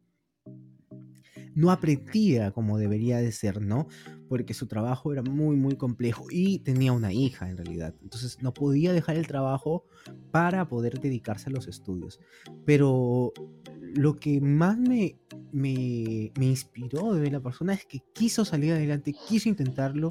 [1.55, 3.87] no aprendía como debería de ser, ¿no?
[4.27, 7.93] Porque su trabajo era muy, muy complejo y tenía una hija en realidad.
[8.01, 9.85] Entonces no podía dejar el trabajo
[10.31, 12.19] para poder dedicarse a los estudios.
[12.65, 13.33] Pero
[13.81, 15.19] lo que más me,
[15.51, 20.09] me, me inspiró de la persona es que quiso salir adelante, quiso intentarlo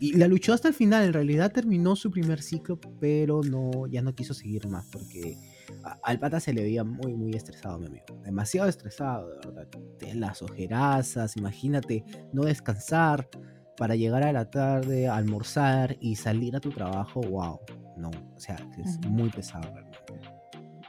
[0.00, 1.04] y la luchó hasta el final.
[1.04, 5.36] En realidad terminó su primer ciclo, pero no, ya no quiso seguir más porque
[5.84, 8.06] a- al pata se le veía muy, muy estresado, mi amigo.
[8.24, 9.68] Demasiado estresado, de verdad.
[10.14, 13.28] Las ojerazas, imagínate no descansar
[13.76, 17.20] para llegar a la tarde, almorzar y salir a tu trabajo.
[17.20, 17.60] Wow,
[17.96, 20.00] no, o sea, es muy pesado realmente.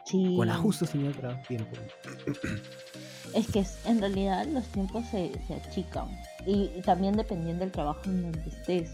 [0.05, 0.33] Sí.
[0.35, 1.71] Con ajustes tenía tra- tiempo.
[3.33, 6.07] Es que en realidad los tiempos se, se achican
[6.45, 8.91] y, y también dependiendo del trabajo en donde estés.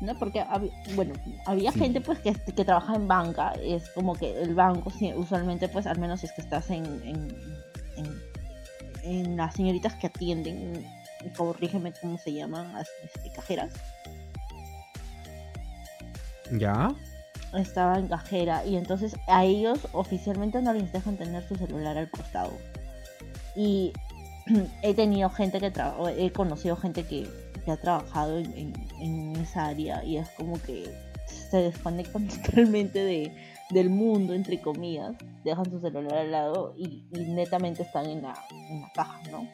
[0.00, 0.18] ¿no?
[0.18, 1.14] Porque, hab- bueno,
[1.46, 1.78] había Sí.
[1.78, 5.98] gente pues que, que trabaja en banca, es como que el banco usualmente pues al
[5.98, 7.36] menos es que estás en, en,
[7.96, 8.22] en,
[9.04, 10.84] en las señoritas que atienden,
[11.36, 13.72] corrígeme cómo se llaman, las este, cajeras.
[16.50, 16.92] ¿Ya?
[17.54, 22.10] estaba en cajera y entonces a ellos oficialmente no les dejan tener su celular al
[22.10, 22.52] costado.
[23.54, 23.92] Y
[24.82, 25.72] he tenido gente que
[26.18, 27.28] he conocido gente que,
[27.64, 30.90] que ha trabajado en, en- en esa área y es como que
[31.26, 33.32] se desconectan totalmente de,
[33.70, 38.34] del mundo, entre comillas, dejan su celular al lado y, y netamente están en la,
[38.50, 39.46] en la caja, ¿no?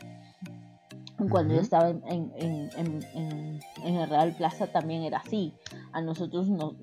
[1.31, 2.01] Cuando yo estaba en,
[2.37, 5.53] en, el Real Plaza también era así.
[5.92, 6.74] A nosotros nos,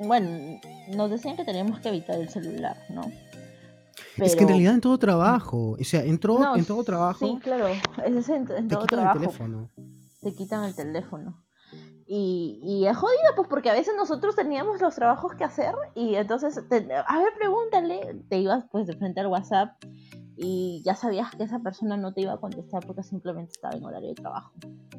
[0.00, 0.58] bueno,
[0.96, 3.02] nos decían que teníamos que evitar el celular, ¿no?
[4.26, 7.26] Es que en realidad en todo trabajo, o sea, en, todo- No, en todo trabajo
[7.26, 7.68] Sí, claro,
[8.04, 9.18] es en, en te todo quitan trabajo.
[9.18, 9.70] el teléfono.
[10.22, 11.42] Te quitan el teléfono.
[12.06, 16.16] Y, y es jodido, pues porque a veces nosotros teníamos los trabajos que hacer y
[16.16, 19.70] entonces, te- a ver, pregúntale, te ibas pues de frente al WhatsApp
[20.36, 23.84] y ya sabías que esa persona no te iba a contestar porque simplemente estaba en
[23.84, 24.52] horario de trabajo.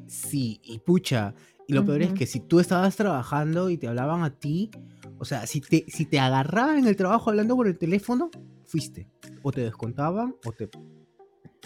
[0.08, 1.34] Sí, y pucha,
[1.68, 4.72] y lo peor es que si tú estabas trabajando y te hablaban a ti,
[5.20, 8.30] o sea, si te, si te agarraban en el trabajo hablando por el teléfono,
[8.72, 9.08] fuiste.
[9.44, 10.70] O te descontaban o te,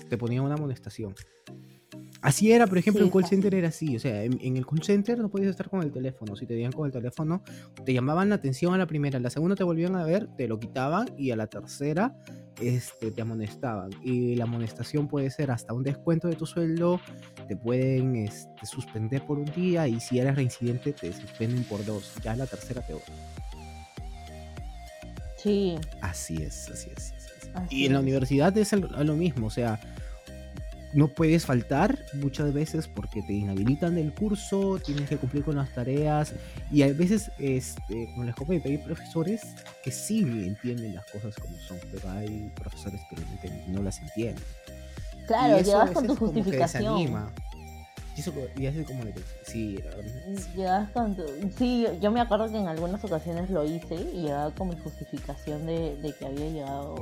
[0.09, 1.13] te ponían una amonestación.
[2.21, 3.95] Así era, por ejemplo, Sí, en call center era así.
[3.95, 6.35] O sea, en, en el call center no podías estar con el teléfono.
[6.35, 7.43] Si te veían con el teléfono,
[7.85, 9.17] te llamaban la atención a la primera.
[9.17, 11.07] A la segunda te volvían a ver, te lo quitaban.
[11.17, 12.17] Y a la tercera,
[12.59, 13.91] este, te amonestaban.
[14.03, 16.99] Y la amonestación puede ser hasta un descuento de tu sueldo.
[17.47, 19.87] Te pueden este, suspender por un día.
[19.87, 22.15] Y si eres reincidente, te suspenden por dos.
[22.23, 23.01] Ya la tercera peor.
[25.45, 27.13] Sí, Así es, así es.
[27.13, 27.49] así es.
[27.53, 29.79] Así y en la universidad es lo mismo, o sea,
[30.95, 35.71] no puedes faltar muchas veces porque te inhabilitan del curso, tienes que cumplir con las
[35.73, 36.33] tareas
[36.71, 39.41] y a veces, este, como les comenté, hay profesores
[39.83, 43.01] que sí entienden las cosas como son, pero hay profesores
[43.41, 44.43] que no las entienden.
[45.27, 46.83] claro, a con tu veces como que justificación.
[46.83, 47.31] desanima.
[48.15, 49.77] Y eso y hace como de que, sí.
[50.55, 51.23] Llegas con tu...
[51.57, 55.65] Sí, yo me acuerdo que en algunas ocasiones lo hice y llegaba con mi justificación
[55.65, 56.95] de, de que había llegado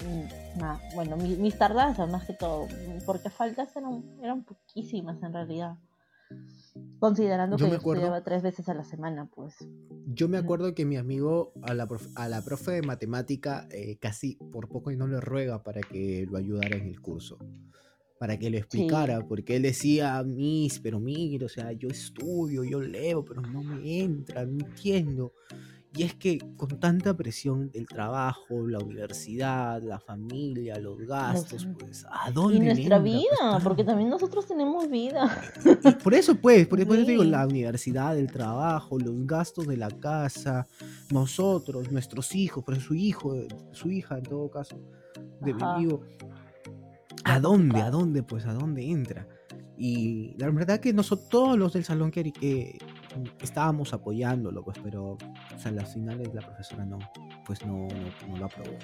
[0.00, 2.66] mm, bueno, mis, tardanzas más que todo,
[3.06, 5.76] porque faltas eran, eran poquísimas en realidad.
[6.98, 9.54] Considerando que yo estudiaba tres veces a la semana, pues.
[10.06, 14.34] Yo me acuerdo que mi amigo a la, a la profe de matemática eh, casi
[14.52, 17.38] por poco y no le ruega para que lo ayudara en el curso
[18.18, 22.80] para que le explicara, porque él decía, mis, pero mira, o sea, yo estudio, yo
[22.80, 25.32] leo, pero no me entra, no entiendo.
[25.94, 32.06] Y es que con tanta presión del trabajo, la universidad, la familia, los gastos, pues,
[32.10, 32.56] ¿a dónde?
[32.56, 35.42] Y nuestra pues, vida, porque también nosotros tenemos vida.
[36.04, 40.66] por eso, pues, por, eso digo, la universidad, el trabajo, los gastos de la casa,
[41.10, 43.34] nosotros, nuestros hijos, pero su hijo,
[43.72, 44.78] su hija en todo caso,
[45.40, 46.02] de mi amigo,
[47.24, 47.80] ¿A dónde?
[47.80, 48.22] ¿A dónde?
[48.22, 49.26] Pues a dónde entra.
[49.76, 52.78] Y la verdad que nosotros, todos los del salón que, que
[53.40, 56.98] estábamos apoyándolo, pues, pero o sea, las finales la profesora no,
[57.46, 57.86] pues no,
[58.28, 58.76] no, lo aprobó.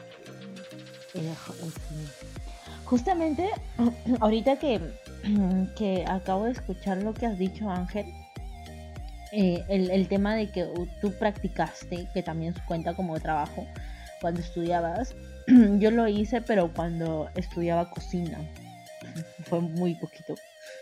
[2.85, 3.49] Justamente,
[4.21, 4.81] ahorita que,
[5.77, 8.07] que acabo de escuchar lo que has dicho, Ángel,
[9.33, 10.65] eh, el, el, tema de que
[11.01, 13.67] tú practicaste, que también cuenta como trabajo
[14.21, 15.17] cuando estudiabas,
[15.79, 18.39] yo lo hice, pero cuando estudiaba cocina.
[19.45, 20.35] Fue muy poquito.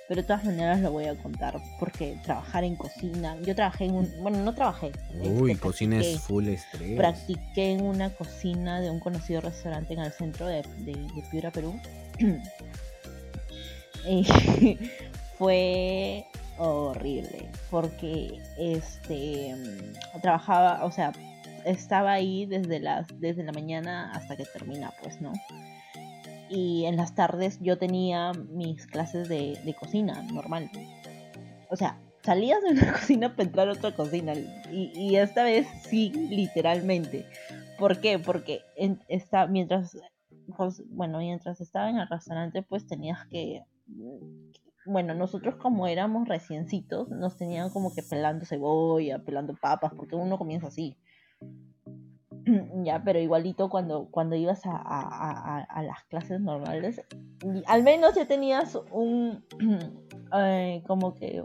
[0.08, 1.60] Pero de todas maneras lo voy a contar.
[1.78, 3.36] Porque trabajar en cocina.
[3.42, 4.12] Yo trabajé en un.
[4.22, 4.92] Bueno, no trabajé.
[5.20, 6.96] Uy, cocina es full estrés.
[6.96, 10.96] Practiqué en una cocina de un conocido restaurante en el centro de, de,
[11.30, 11.78] Piura, Perú.
[14.08, 14.24] y
[15.38, 16.26] fue
[16.58, 17.48] horrible.
[17.70, 19.54] Porque este.
[20.20, 21.12] Trabajaba, o sea,
[21.64, 25.32] estaba ahí desde, las, desde la mañana hasta que termina, pues, ¿no?
[26.48, 30.70] Y en las tardes yo tenía mis clases de, cocina normal.
[31.70, 34.34] O sea, salías de una cocina para entrar otra cocina.
[34.70, 37.26] Y, esta vez sí, literalmente.
[37.78, 38.18] ¿Por qué?
[38.18, 38.60] Porque
[39.08, 39.96] está, mientras,
[40.56, 43.62] pues, bueno, mientras estaba en el restaurante, pues tenías que
[44.84, 50.38] bueno, nosotros como éramos reciencitos, nos tenían como que pelando cebolla, pelando papas, porque uno
[50.38, 50.96] comienza así.
[52.84, 57.00] Ya, pero igualito cuando, cuando ibas a, las clases normales,
[57.66, 59.44] al menos ya tenías un,
[60.36, 61.42] eh, como que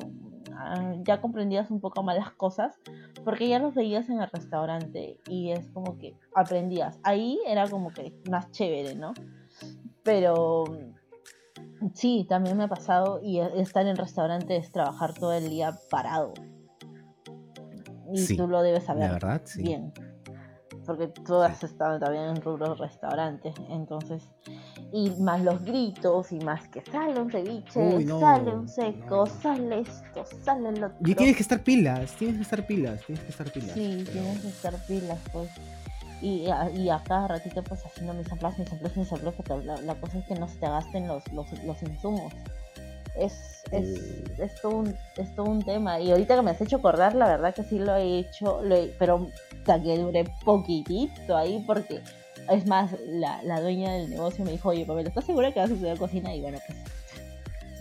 [0.53, 2.79] ah, ya comprendías un poco más las cosas,
[3.23, 6.99] porque ya los veías en el restaurante y es como que aprendías.
[7.03, 9.13] Ahí era como que más chévere, ¿no?
[10.03, 10.63] Pero
[11.93, 15.77] sí, también me ha pasado y estar en el restaurante es trabajar todo el día
[15.89, 16.33] parado.
[18.13, 19.11] Y tú lo debes saber.
[19.11, 19.63] verdad, sí.
[19.63, 19.93] Bien
[20.87, 24.23] porque todas estaban también en rubros restaurantes, entonces,
[24.93, 30.25] y más los gritos, y más que sale un ceviche, sale un seco, sale esto,
[30.41, 30.97] sale lo otro.
[31.05, 33.73] Y tienes que estar pilas, tienes que estar pilas, tienes que estar pilas.
[33.73, 35.49] Sí, tienes que estar pilas, pues.
[36.21, 39.57] Y a, y a cada ratito pues haciendo mis amplas, mis amplas, mis amplas, porque
[39.65, 42.33] la, la, cosa es que no se te gasten los, los, los insumos
[43.19, 43.99] es, es,
[44.38, 45.99] es, todo un, es todo un tema.
[45.99, 48.75] Y ahorita que me has hecho acordar, la verdad que sí lo he hecho, lo
[48.97, 49.27] pero
[49.67, 51.99] hasta que duré poquitito ahí porque
[52.49, 55.69] es más, la, la dueña del negocio me dijo, oye, Pamela, ¿estás segura que vas
[55.69, 56.34] a estudiar cocina?
[56.34, 56.77] Y bueno, pues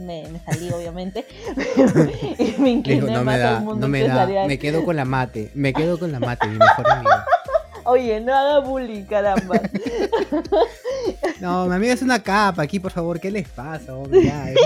[0.01, 1.25] me, me salí obviamente
[2.39, 5.05] y me incliné no más me al mundo no me da, me quedo con la
[5.05, 7.11] mate, me quedo con la mate, mi mejor amigo.
[7.87, 9.61] Oye, no haga bullying, caramba.
[11.41, 13.21] No, mi amiga es una capa aquí, por favor.
[13.21, 13.95] ¿Qué les pasa?
[13.95, 14.25] Hombre?
[14.25, 14.59] Ya, es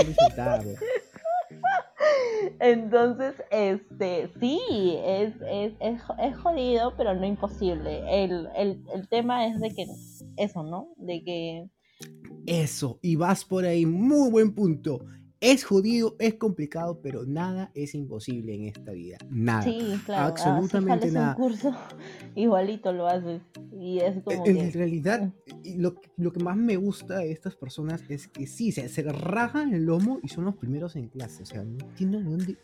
[2.59, 4.59] Entonces, este, sí,
[5.05, 8.23] es, es, es, jodido, pero no imposible.
[8.23, 9.85] El, el, el tema es de que,
[10.37, 10.93] eso, ¿no?
[10.97, 11.67] De que...
[12.47, 15.05] Eso, y vas por ahí, muy buen punto.
[15.41, 19.17] Es jodido, es complicado, pero nada es imposible en esta vida.
[19.27, 19.63] Nada.
[19.63, 20.27] Sí, claro.
[20.27, 21.29] Absolutamente nada.
[21.29, 21.75] un curso,
[22.35, 23.41] igualito lo haces.
[23.71, 24.45] Y es como.
[24.45, 25.33] En, realidad,
[25.75, 29.73] lo, lo, que más me gusta de estas personas es que sí, se, se rajan
[29.73, 31.41] el lomo y son los primeros en clase.
[31.41, 32.57] O sea, no entiendo de dónde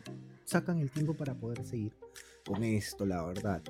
[0.45, 1.93] sacan el tiempo para poder seguir
[2.45, 3.63] con esto, la verdad.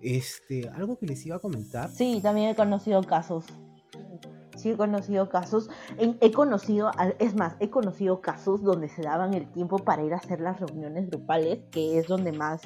[0.00, 1.90] Este, algo que les iba a comentar.
[1.90, 3.46] Sí, también he conocido casos
[4.56, 9.50] sí he conocido casos, he, conocido, es más, he conocido casos donde se daban el
[9.50, 12.62] tiempo para ir a hacer las reuniones grupales, que es donde más,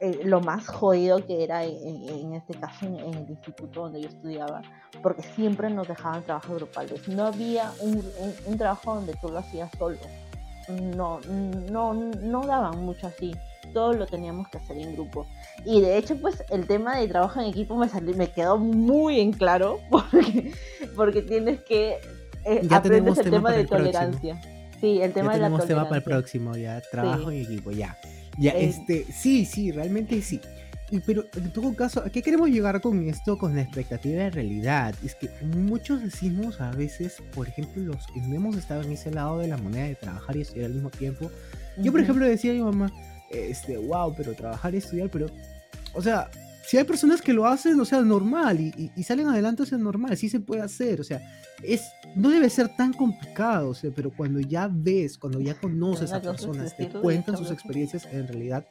[0.00, 4.62] eh, lo más jodido que era en, este caso en, el instituto donde yo estudiaba,
[5.02, 7.08] porque siempre nos dejaban trabajos grupales.
[7.08, 9.98] No había un, trabajo donde tú lo hacías solo.
[10.96, 11.20] No,
[11.70, 13.34] no, no daban mucho así.
[13.74, 15.26] Todo lo teníamos que hacer en grupo.
[15.66, 19.20] Y de hecho, pues el tema de trabajo en equipo me, salió, me quedó muy
[19.20, 20.52] en claro porque,
[20.96, 21.98] porque tienes que
[22.44, 24.40] eh, aprender el tema, de tolerancia.
[24.80, 25.66] Sí, el tema de la tolerancia.
[25.66, 26.80] tema para el próximo, ya.
[26.90, 27.98] Trabajo en equipo, ya.
[28.38, 30.40] Ya, este, sí, sí, realmente sí.
[31.06, 34.94] pero en todo caso, ¿a qué queremos llegar con esto, con la expectativa de realidad?
[35.04, 39.10] Es que muchos decimos a veces, por ejemplo, los que no hemos estado en ese
[39.10, 41.30] lado de la moneda de trabajar y estudiar al mismo tiempo.
[41.78, 42.92] Yo, por ejemplo, decía a mi mamá,
[43.30, 45.26] este, wow, pero trabajar y estudiar, pero,
[45.94, 46.30] o sea,
[46.66, 50.16] si hay personas que lo hacen, o sea, normal, y, salen adelante, o sea, normal,
[50.16, 51.20] sí se puede hacer, o sea,
[51.62, 51.82] es,
[52.14, 56.22] no debe ser tan complicado, o sea, pero cuando ya ves, cuando ya conoces a
[56.22, 58.66] personas, te cuentan sus experiencias, en realidad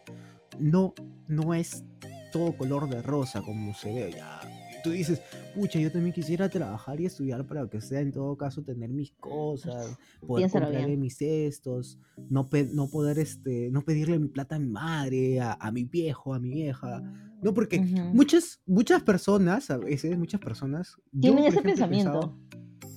[0.59, 0.93] no,
[1.27, 1.83] no es
[2.31, 4.11] todo color de rosa como se ve.
[4.15, 4.41] Ya,
[4.83, 5.21] tú dices,
[5.55, 9.11] pucha, yo también quisiera trabajar y estudiar para que sea, en todo caso, tener mis
[9.13, 14.69] cosas, poder comprarle mis cestos, no, no poder, este, no pedirle mi plata a mi
[14.69, 17.01] madre, a, mi viejo, a mi vieja.
[17.41, 20.95] No, porque muchas, muchas personas, a veces, muchas personas...
[21.19, 22.37] Tienen ese pensamiento.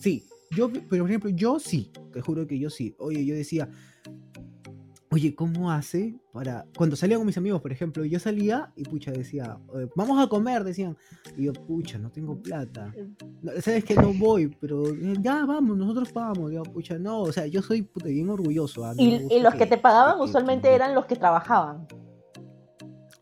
[0.01, 0.25] sí,
[0.57, 2.95] yo, pero por ejemplo, yo sí, te juro que yo sí.
[2.99, 3.69] Oye, yo decía,
[5.17, 6.67] oye, ¿cómo hace para...
[6.77, 9.59] Cuando salía con mis amigos, por ejemplo, yo salía y pucha decía,
[9.95, 10.95] vamos a comer, decían.
[11.39, 12.93] Y yo, pucha, no tengo plata.
[13.63, 16.53] Sabes que no voy, pero eh, ya vamos, nosotros vamos.
[16.53, 18.85] Yo, pucha, no, o sea, yo soy puta, bien orgulloso.
[18.99, 21.87] y, los que, te pagaban usualmente eran los que trabajaban.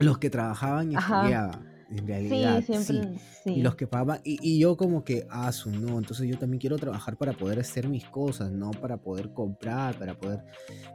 [0.01, 2.63] Los que trabajaban y estudiaban en realidad.
[2.67, 3.19] Sí, siempre.
[3.43, 3.51] Sí.
[3.55, 6.77] Y los que pagaban, y, yo como que, ah, su no, entonces yo también quiero
[6.77, 8.71] trabajar para poder hacer mis cosas, ¿no?
[8.71, 10.45] Para poder comprar, para poder...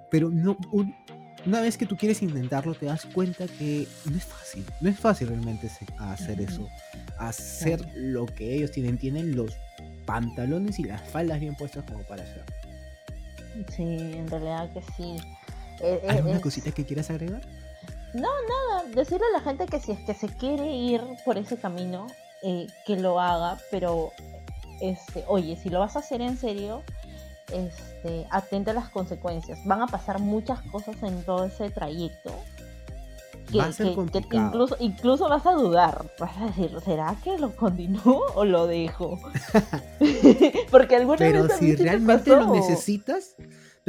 [0.09, 0.57] Pero no,
[1.45, 4.99] una vez que tú quieres intentarlo, te das cuenta que no es fácil, no es
[4.99, 6.67] fácil realmente hacer eso,
[7.17, 9.55] hacer lo que ellos tienen, tienen los
[10.05, 12.43] pantalones y las faldas bien puestas como para hacer.
[13.69, 15.17] Sí, en realidad que sí.
[15.81, 17.41] Eh, eh, ¿Alguna cosita que quieras agregar?
[18.13, 21.57] No, nada, decirle a la gente que si es que se quiere ir por ese
[21.57, 22.07] camino,
[22.41, 24.11] eh, que lo haga, pero,
[24.81, 26.81] este, oye, si lo vas a hacer en serio,
[27.51, 29.59] este, atente a las consecuencias.
[29.65, 32.31] Van a pasar muchas cosas en todo ese trayecto.
[33.51, 33.57] Que,
[34.31, 39.17] incluso, incluso vas a dudar, vas a decir, ¿será que lo continúo o lo dejo?
[40.71, 43.35] Porque alguna Pero si realmente lo necesitas,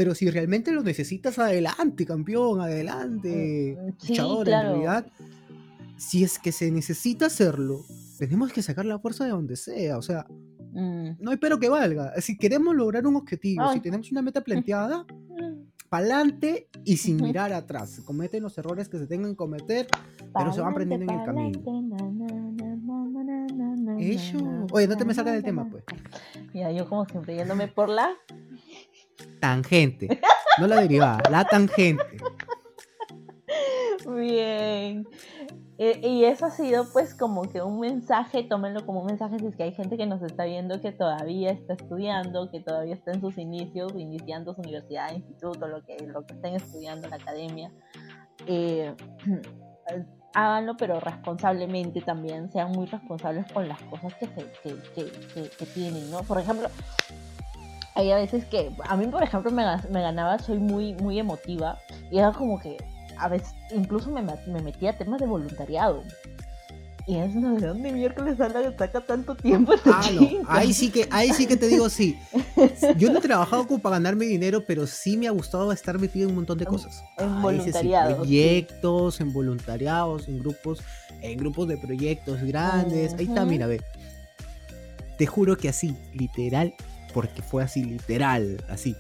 [0.00, 3.76] pero si realmente lo necesitas, adelante, campeón, adelante.
[3.78, 5.06] Mm, sí, en realidad,
[5.98, 7.84] si es que se necesita hacerlo,
[8.18, 9.98] tenemos que sacar la fuerza de donde sea.
[9.98, 10.24] O sea,
[10.72, 11.18] mm.
[11.20, 12.14] no hay pero que valga.
[12.22, 15.04] Si queremos lograr un objetivo, si tenemos una meta planteada,
[15.90, 18.00] para adelante y sin mirar atrás.
[18.06, 19.86] Cometen los errores que se tengan que cometer,
[20.32, 21.60] pero se van aprendiendo en el camino.
[23.98, 24.38] Eso.
[24.72, 25.84] Oye, no te me salgas del tema, pues.
[26.54, 28.08] Mira, yo como siempre yéndome por la
[29.40, 30.20] tangente.
[30.58, 32.04] No la derivada, la tangente.
[34.06, 35.06] Bien.
[35.78, 39.46] E, y eso ha sido pues como que un mensaje, tómenlo como un mensaje si
[39.46, 43.12] es que hay gente que nos está viendo que todavía está estudiando, que todavía está
[43.12, 47.16] en sus inicios, iniciando su universidad, instituto, lo que, lo que estén estudiando en la
[47.16, 47.72] academia.
[48.46, 48.94] Eh,
[50.34, 56.22] háganlo, pero responsablemente también, sean muy responsables con las cosas que, se, que tienen, ¿no?
[56.24, 56.68] Por ejemplo,
[57.94, 61.78] hay a veces que, a mí por ejemplo me, me ganaba, soy muy, muy emotiva
[62.10, 62.76] y era como que
[63.18, 66.02] a veces incluso me, me metía a temas de voluntariado.
[67.06, 70.28] Y es no, ¿de dónde miércoles saca tanto tiempo ah, no.
[70.46, 72.16] Ahí sí que, ahí sí que te digo sí.
[72.98, 76.26] Yo no he trabajado como para ganarme dinero, pero sí me ha gustado estar metido
[76.26, 77.02] en un montón de cosas.
[77.18, 78.14] En voluntariados.
[78.14, 80.82] proyectos, en voluntariados, en grupos,
[81.20, 83.14] en grupos de proyectos grandes.
[83.14, 83.80] Ahí está, mira, ve.
[85.18, 86.74] Te juro que así, literal,
[87.12, 88.96] porque fue así literal, así.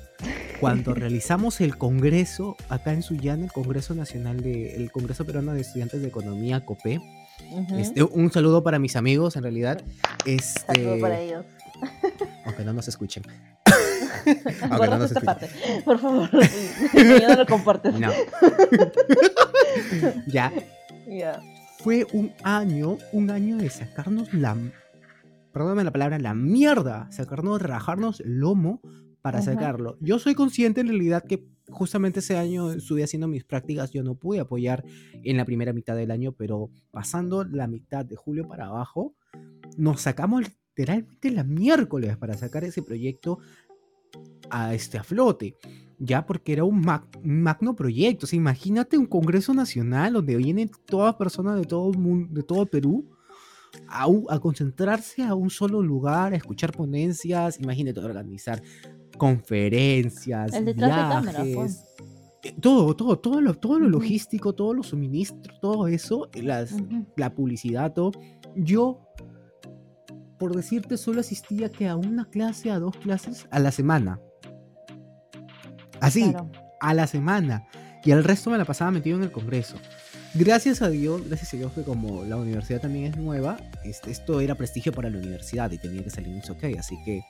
[0.60, 5.62] Cuando realizamos el congreso acá en Sullana, el Congreso Nacional de, el Congreso Peruano de
[5.62, 7.00] Estudiantes de Economía, COPE,
[7.78, 9.82] este, un saludo para mis amigos, en realidad.
[10.26, 11.46] Este, saludo para ellos.
[12.44, 13.22] Aunque no nos escuchen.
[14.70, 15.48] aunque no nos escuchen.
[15.84, 17.98] Por favor, no lo compartes.
[17.98, 18.12] No.
[20.26, 20.52] ya.
[21.78, 24.54] Fue un año, un año de sacarnos la
[25.52, 28.80] perdóname la palabra, la mierda, sacarnos, rajarnos el lomo
[29.22, 29.96] para sacarlo.
[30.00, 34.14] Yo soy consciente en realidad que justamente ese año estuve haciendo mis prácticas, yo no
[34.14, 38.66] pude apoyar en la primera mitad del año, pero pasando la mitad de julio para
[38.66, 39.14] abajo,
[39.76, 40.42] nos sacamos
[40.76, 43.38] literalmente la miércoles para sacar ese proyecto
[44.50, 45.56] a, este, a flote.
[45.98, 46.82] Ya porque era un,
[47.22, 48.26] magno proyecto.
[48.32, 53.10] imagínate un Congreso Nacional donde vienen todas personas de todo el mundo, de todo Perú,
[53.88, 58.62] a, concentrarse a un solo lugar, a escuchar ponencias, imagínate organizar
[59.16, 61.84] conferencias, viajes, pues.
[62.42, 66.74] eh, todo, todo, todo lo, todo lo logístico, todos los suministros, todo eso, las,
[67.16, 68.12] la publicidad, todo.
[68.56, 69.00] Yo,
[70.38, 74.20] por decirte, solo asistía que a una clase, a dos clases a la semana.
[76.00, 76.34] Así,
[76.80, 77.66] a la semana.
[78.04, 79.76] Y el resto me la pasaba metido en el Congreso.
[80.34, 84.40] Gracias a Dios, gracias a Dios que como la universidad también es nueva, este, esto
[84.40, 87.22] era prestigio para la universidad y tenía que salir un ok, así que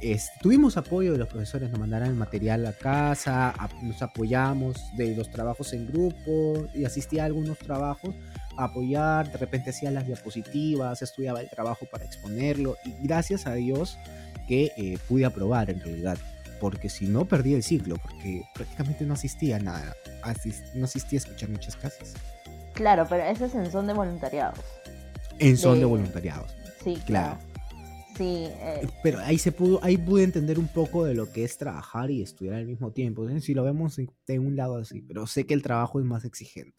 [0.00, 5.14] este, tuvimos apoyo de los profesores, nos mandaron el material a casa, nos apoyamos de
[5.14, 8.14] los trabajos en grupo y asistía a algunos trabajos
[8.56, 13.54] a apoyar, de repente hacía las diapositivas, estudiaba el trabajo para exponerlo y gracias a
[13.54, 13.98] Dios
[14.48, 16.18] que eh, pude aprobar en realidad,
[16.62, 19.96] porque si no perdí el ciclo, porque prácticamente no asistía a nada,
[20.74, 22.14] no asistía a escuchar muchas clases.
[22.72, 24.60] Claro, pero ese es en son de voluntariados.
[25.40, 26.54] En son de, voluntariados.
[26.84, 27.38] Sí, claro.
[28.16, 28.46] Sí.
[28.48, 32.10] Eh, Pero ahí se pudo, ahí pude entender un poco de lo que es trabajar
[32.10, 33.26] y estudiar al mismo tiempo.
[33.40, 36.76] Si lo vemos de un lado así, pero sé que el trabajo es más exigente.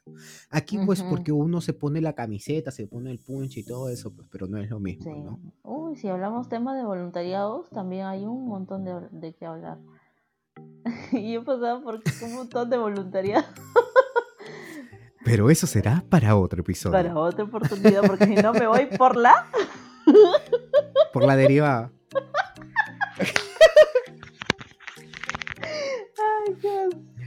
[0.49, 4.13] Aquí, pues, porque uno se pone la camiseta, se pone el punch y todo eso,
[4.13, 5.39] pues, pero no es lo mismo, ¿no?
[5.63, 9.79] Uy, si hablamos temas de voluntariados, también hay un montón de, de qué hablar.
[11.11, 13.45] y he pasado por un montón de voluntariados.
[15.25, 16.91] Pero eso será para otro episodio.
[16.91, 19.49] Para otra oportunidad, porque si no me voy por la
[21.11, 21.91] por la deriva.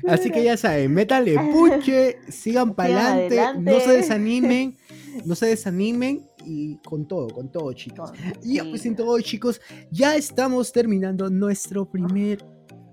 [0.08, 4.76] Así que ya saben, métale puche, sigan para adelante, no se desanimen,
[5.24, 8.12] no se desanimen y con todo, con todo, chicos.
[8.42, 9.60] Y pues en todo, chicos,
[9.90, 12.44] ya estamos terminando nuestro primer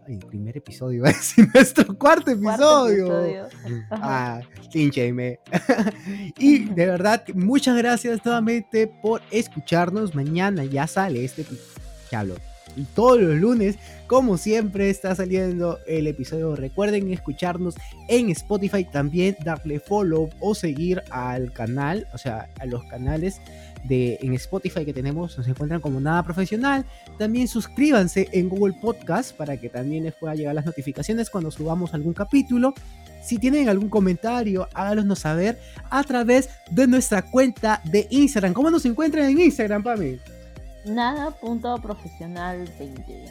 [0.08, 3.08] el primer episodio, es nuestro cuarto episodio.
[3.08, 3.86] Cuarto episodio.
[3.91, 4.41] Ah,
[6.38, 10.16] y de verdad, muchas gracias nuevamente por escucharnos.
[10.16, 11.45] Mañana ya sale este
[12.16, 12.36] hablo.
[12.95, 16.55] Todos los lunes, como siempre, está saliendo el episodio.
[16.55, 17.76] Recuerden escucharnos
[18.07, 23.41] en Spotify, también darle follow o seguir al canal, o sea, a los canales
[23.84, 26.86] de, en Spotify que tenemos, nos encuentran como Nada Profesional.
[27.17, 31.93] También suscríbanse en Google Podcast para que también les pueda llegar las notificaciones cuando subamos
[31.93, 32.74] algún capítulo.
[33.24, 35.59] Si tienen algún comentario, háganos saber
[35.89, 38.53] a través de nuestra cuenta de Instagram.
[38.53, 40.19] ¿Cómo nos encuentran en Instagram, Pami?
[40.86, 43.26] Nada punto profesional 20.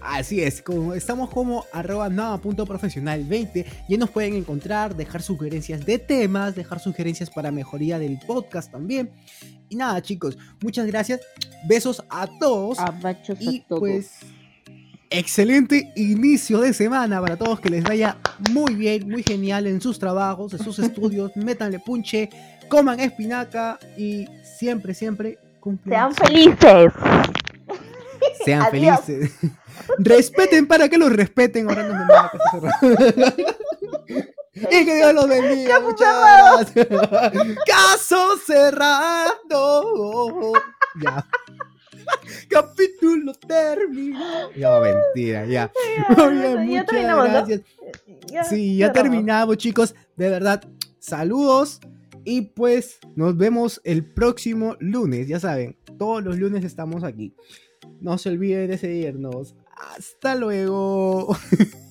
[0.00, 6.54] Así es, como estamos como arroba nada.profesional20 y nos pueden encontrar, dejar sugerencias de temas,
[6.54, 9.10] dejar sugerencias para mejoría del podcast también.
[9.68, 11.20] Y nada, chicos, muchas gracias.
[11.66, 12.78] Besos a todos.
[13.40, 14.20] y pues
[15.10, 18.18] excelente inicio de semana para todos, que les vaya
[18.50, 22.30] muy bien, muy genial en sus trabajos, en sus estudios, métanle punche,
[22.68, 25.38] coman espinaca y siempre, siempre.
[25.86, 26.92] Sean felices.
[28.44, 29.32] Sean felices.
[29.98, 31.68] Respeten para que los respeten.
[31.68, 32.06] Ahora no
[34.54, 35.78] Y que Dios los bendiga.
[35.80, 36.88] Muchas gracias.
[37.66, 39.82] Caso cerrado.
[41.00, 41.26] Ya.
[42.48, 44.50] Capítulo terminado.
[44.56, 45.70] Ya, mentira, ya.
[46.08, 47.60] muchas gracias.
[48.48, 49.94] sí, ya terminamos, chicos.
[50.16, 50.64] De verdad,
[50.98, 51.80] saludos.
[52.30, 55.28] Y pues nos vemos el próximo lunes.
[55.28, 57.34] Ya saben, todos los lunes estamos aquí.
[58.02, 59.56] No se olviden de seguirnos.
[59.96, 61.34] Hasta luego.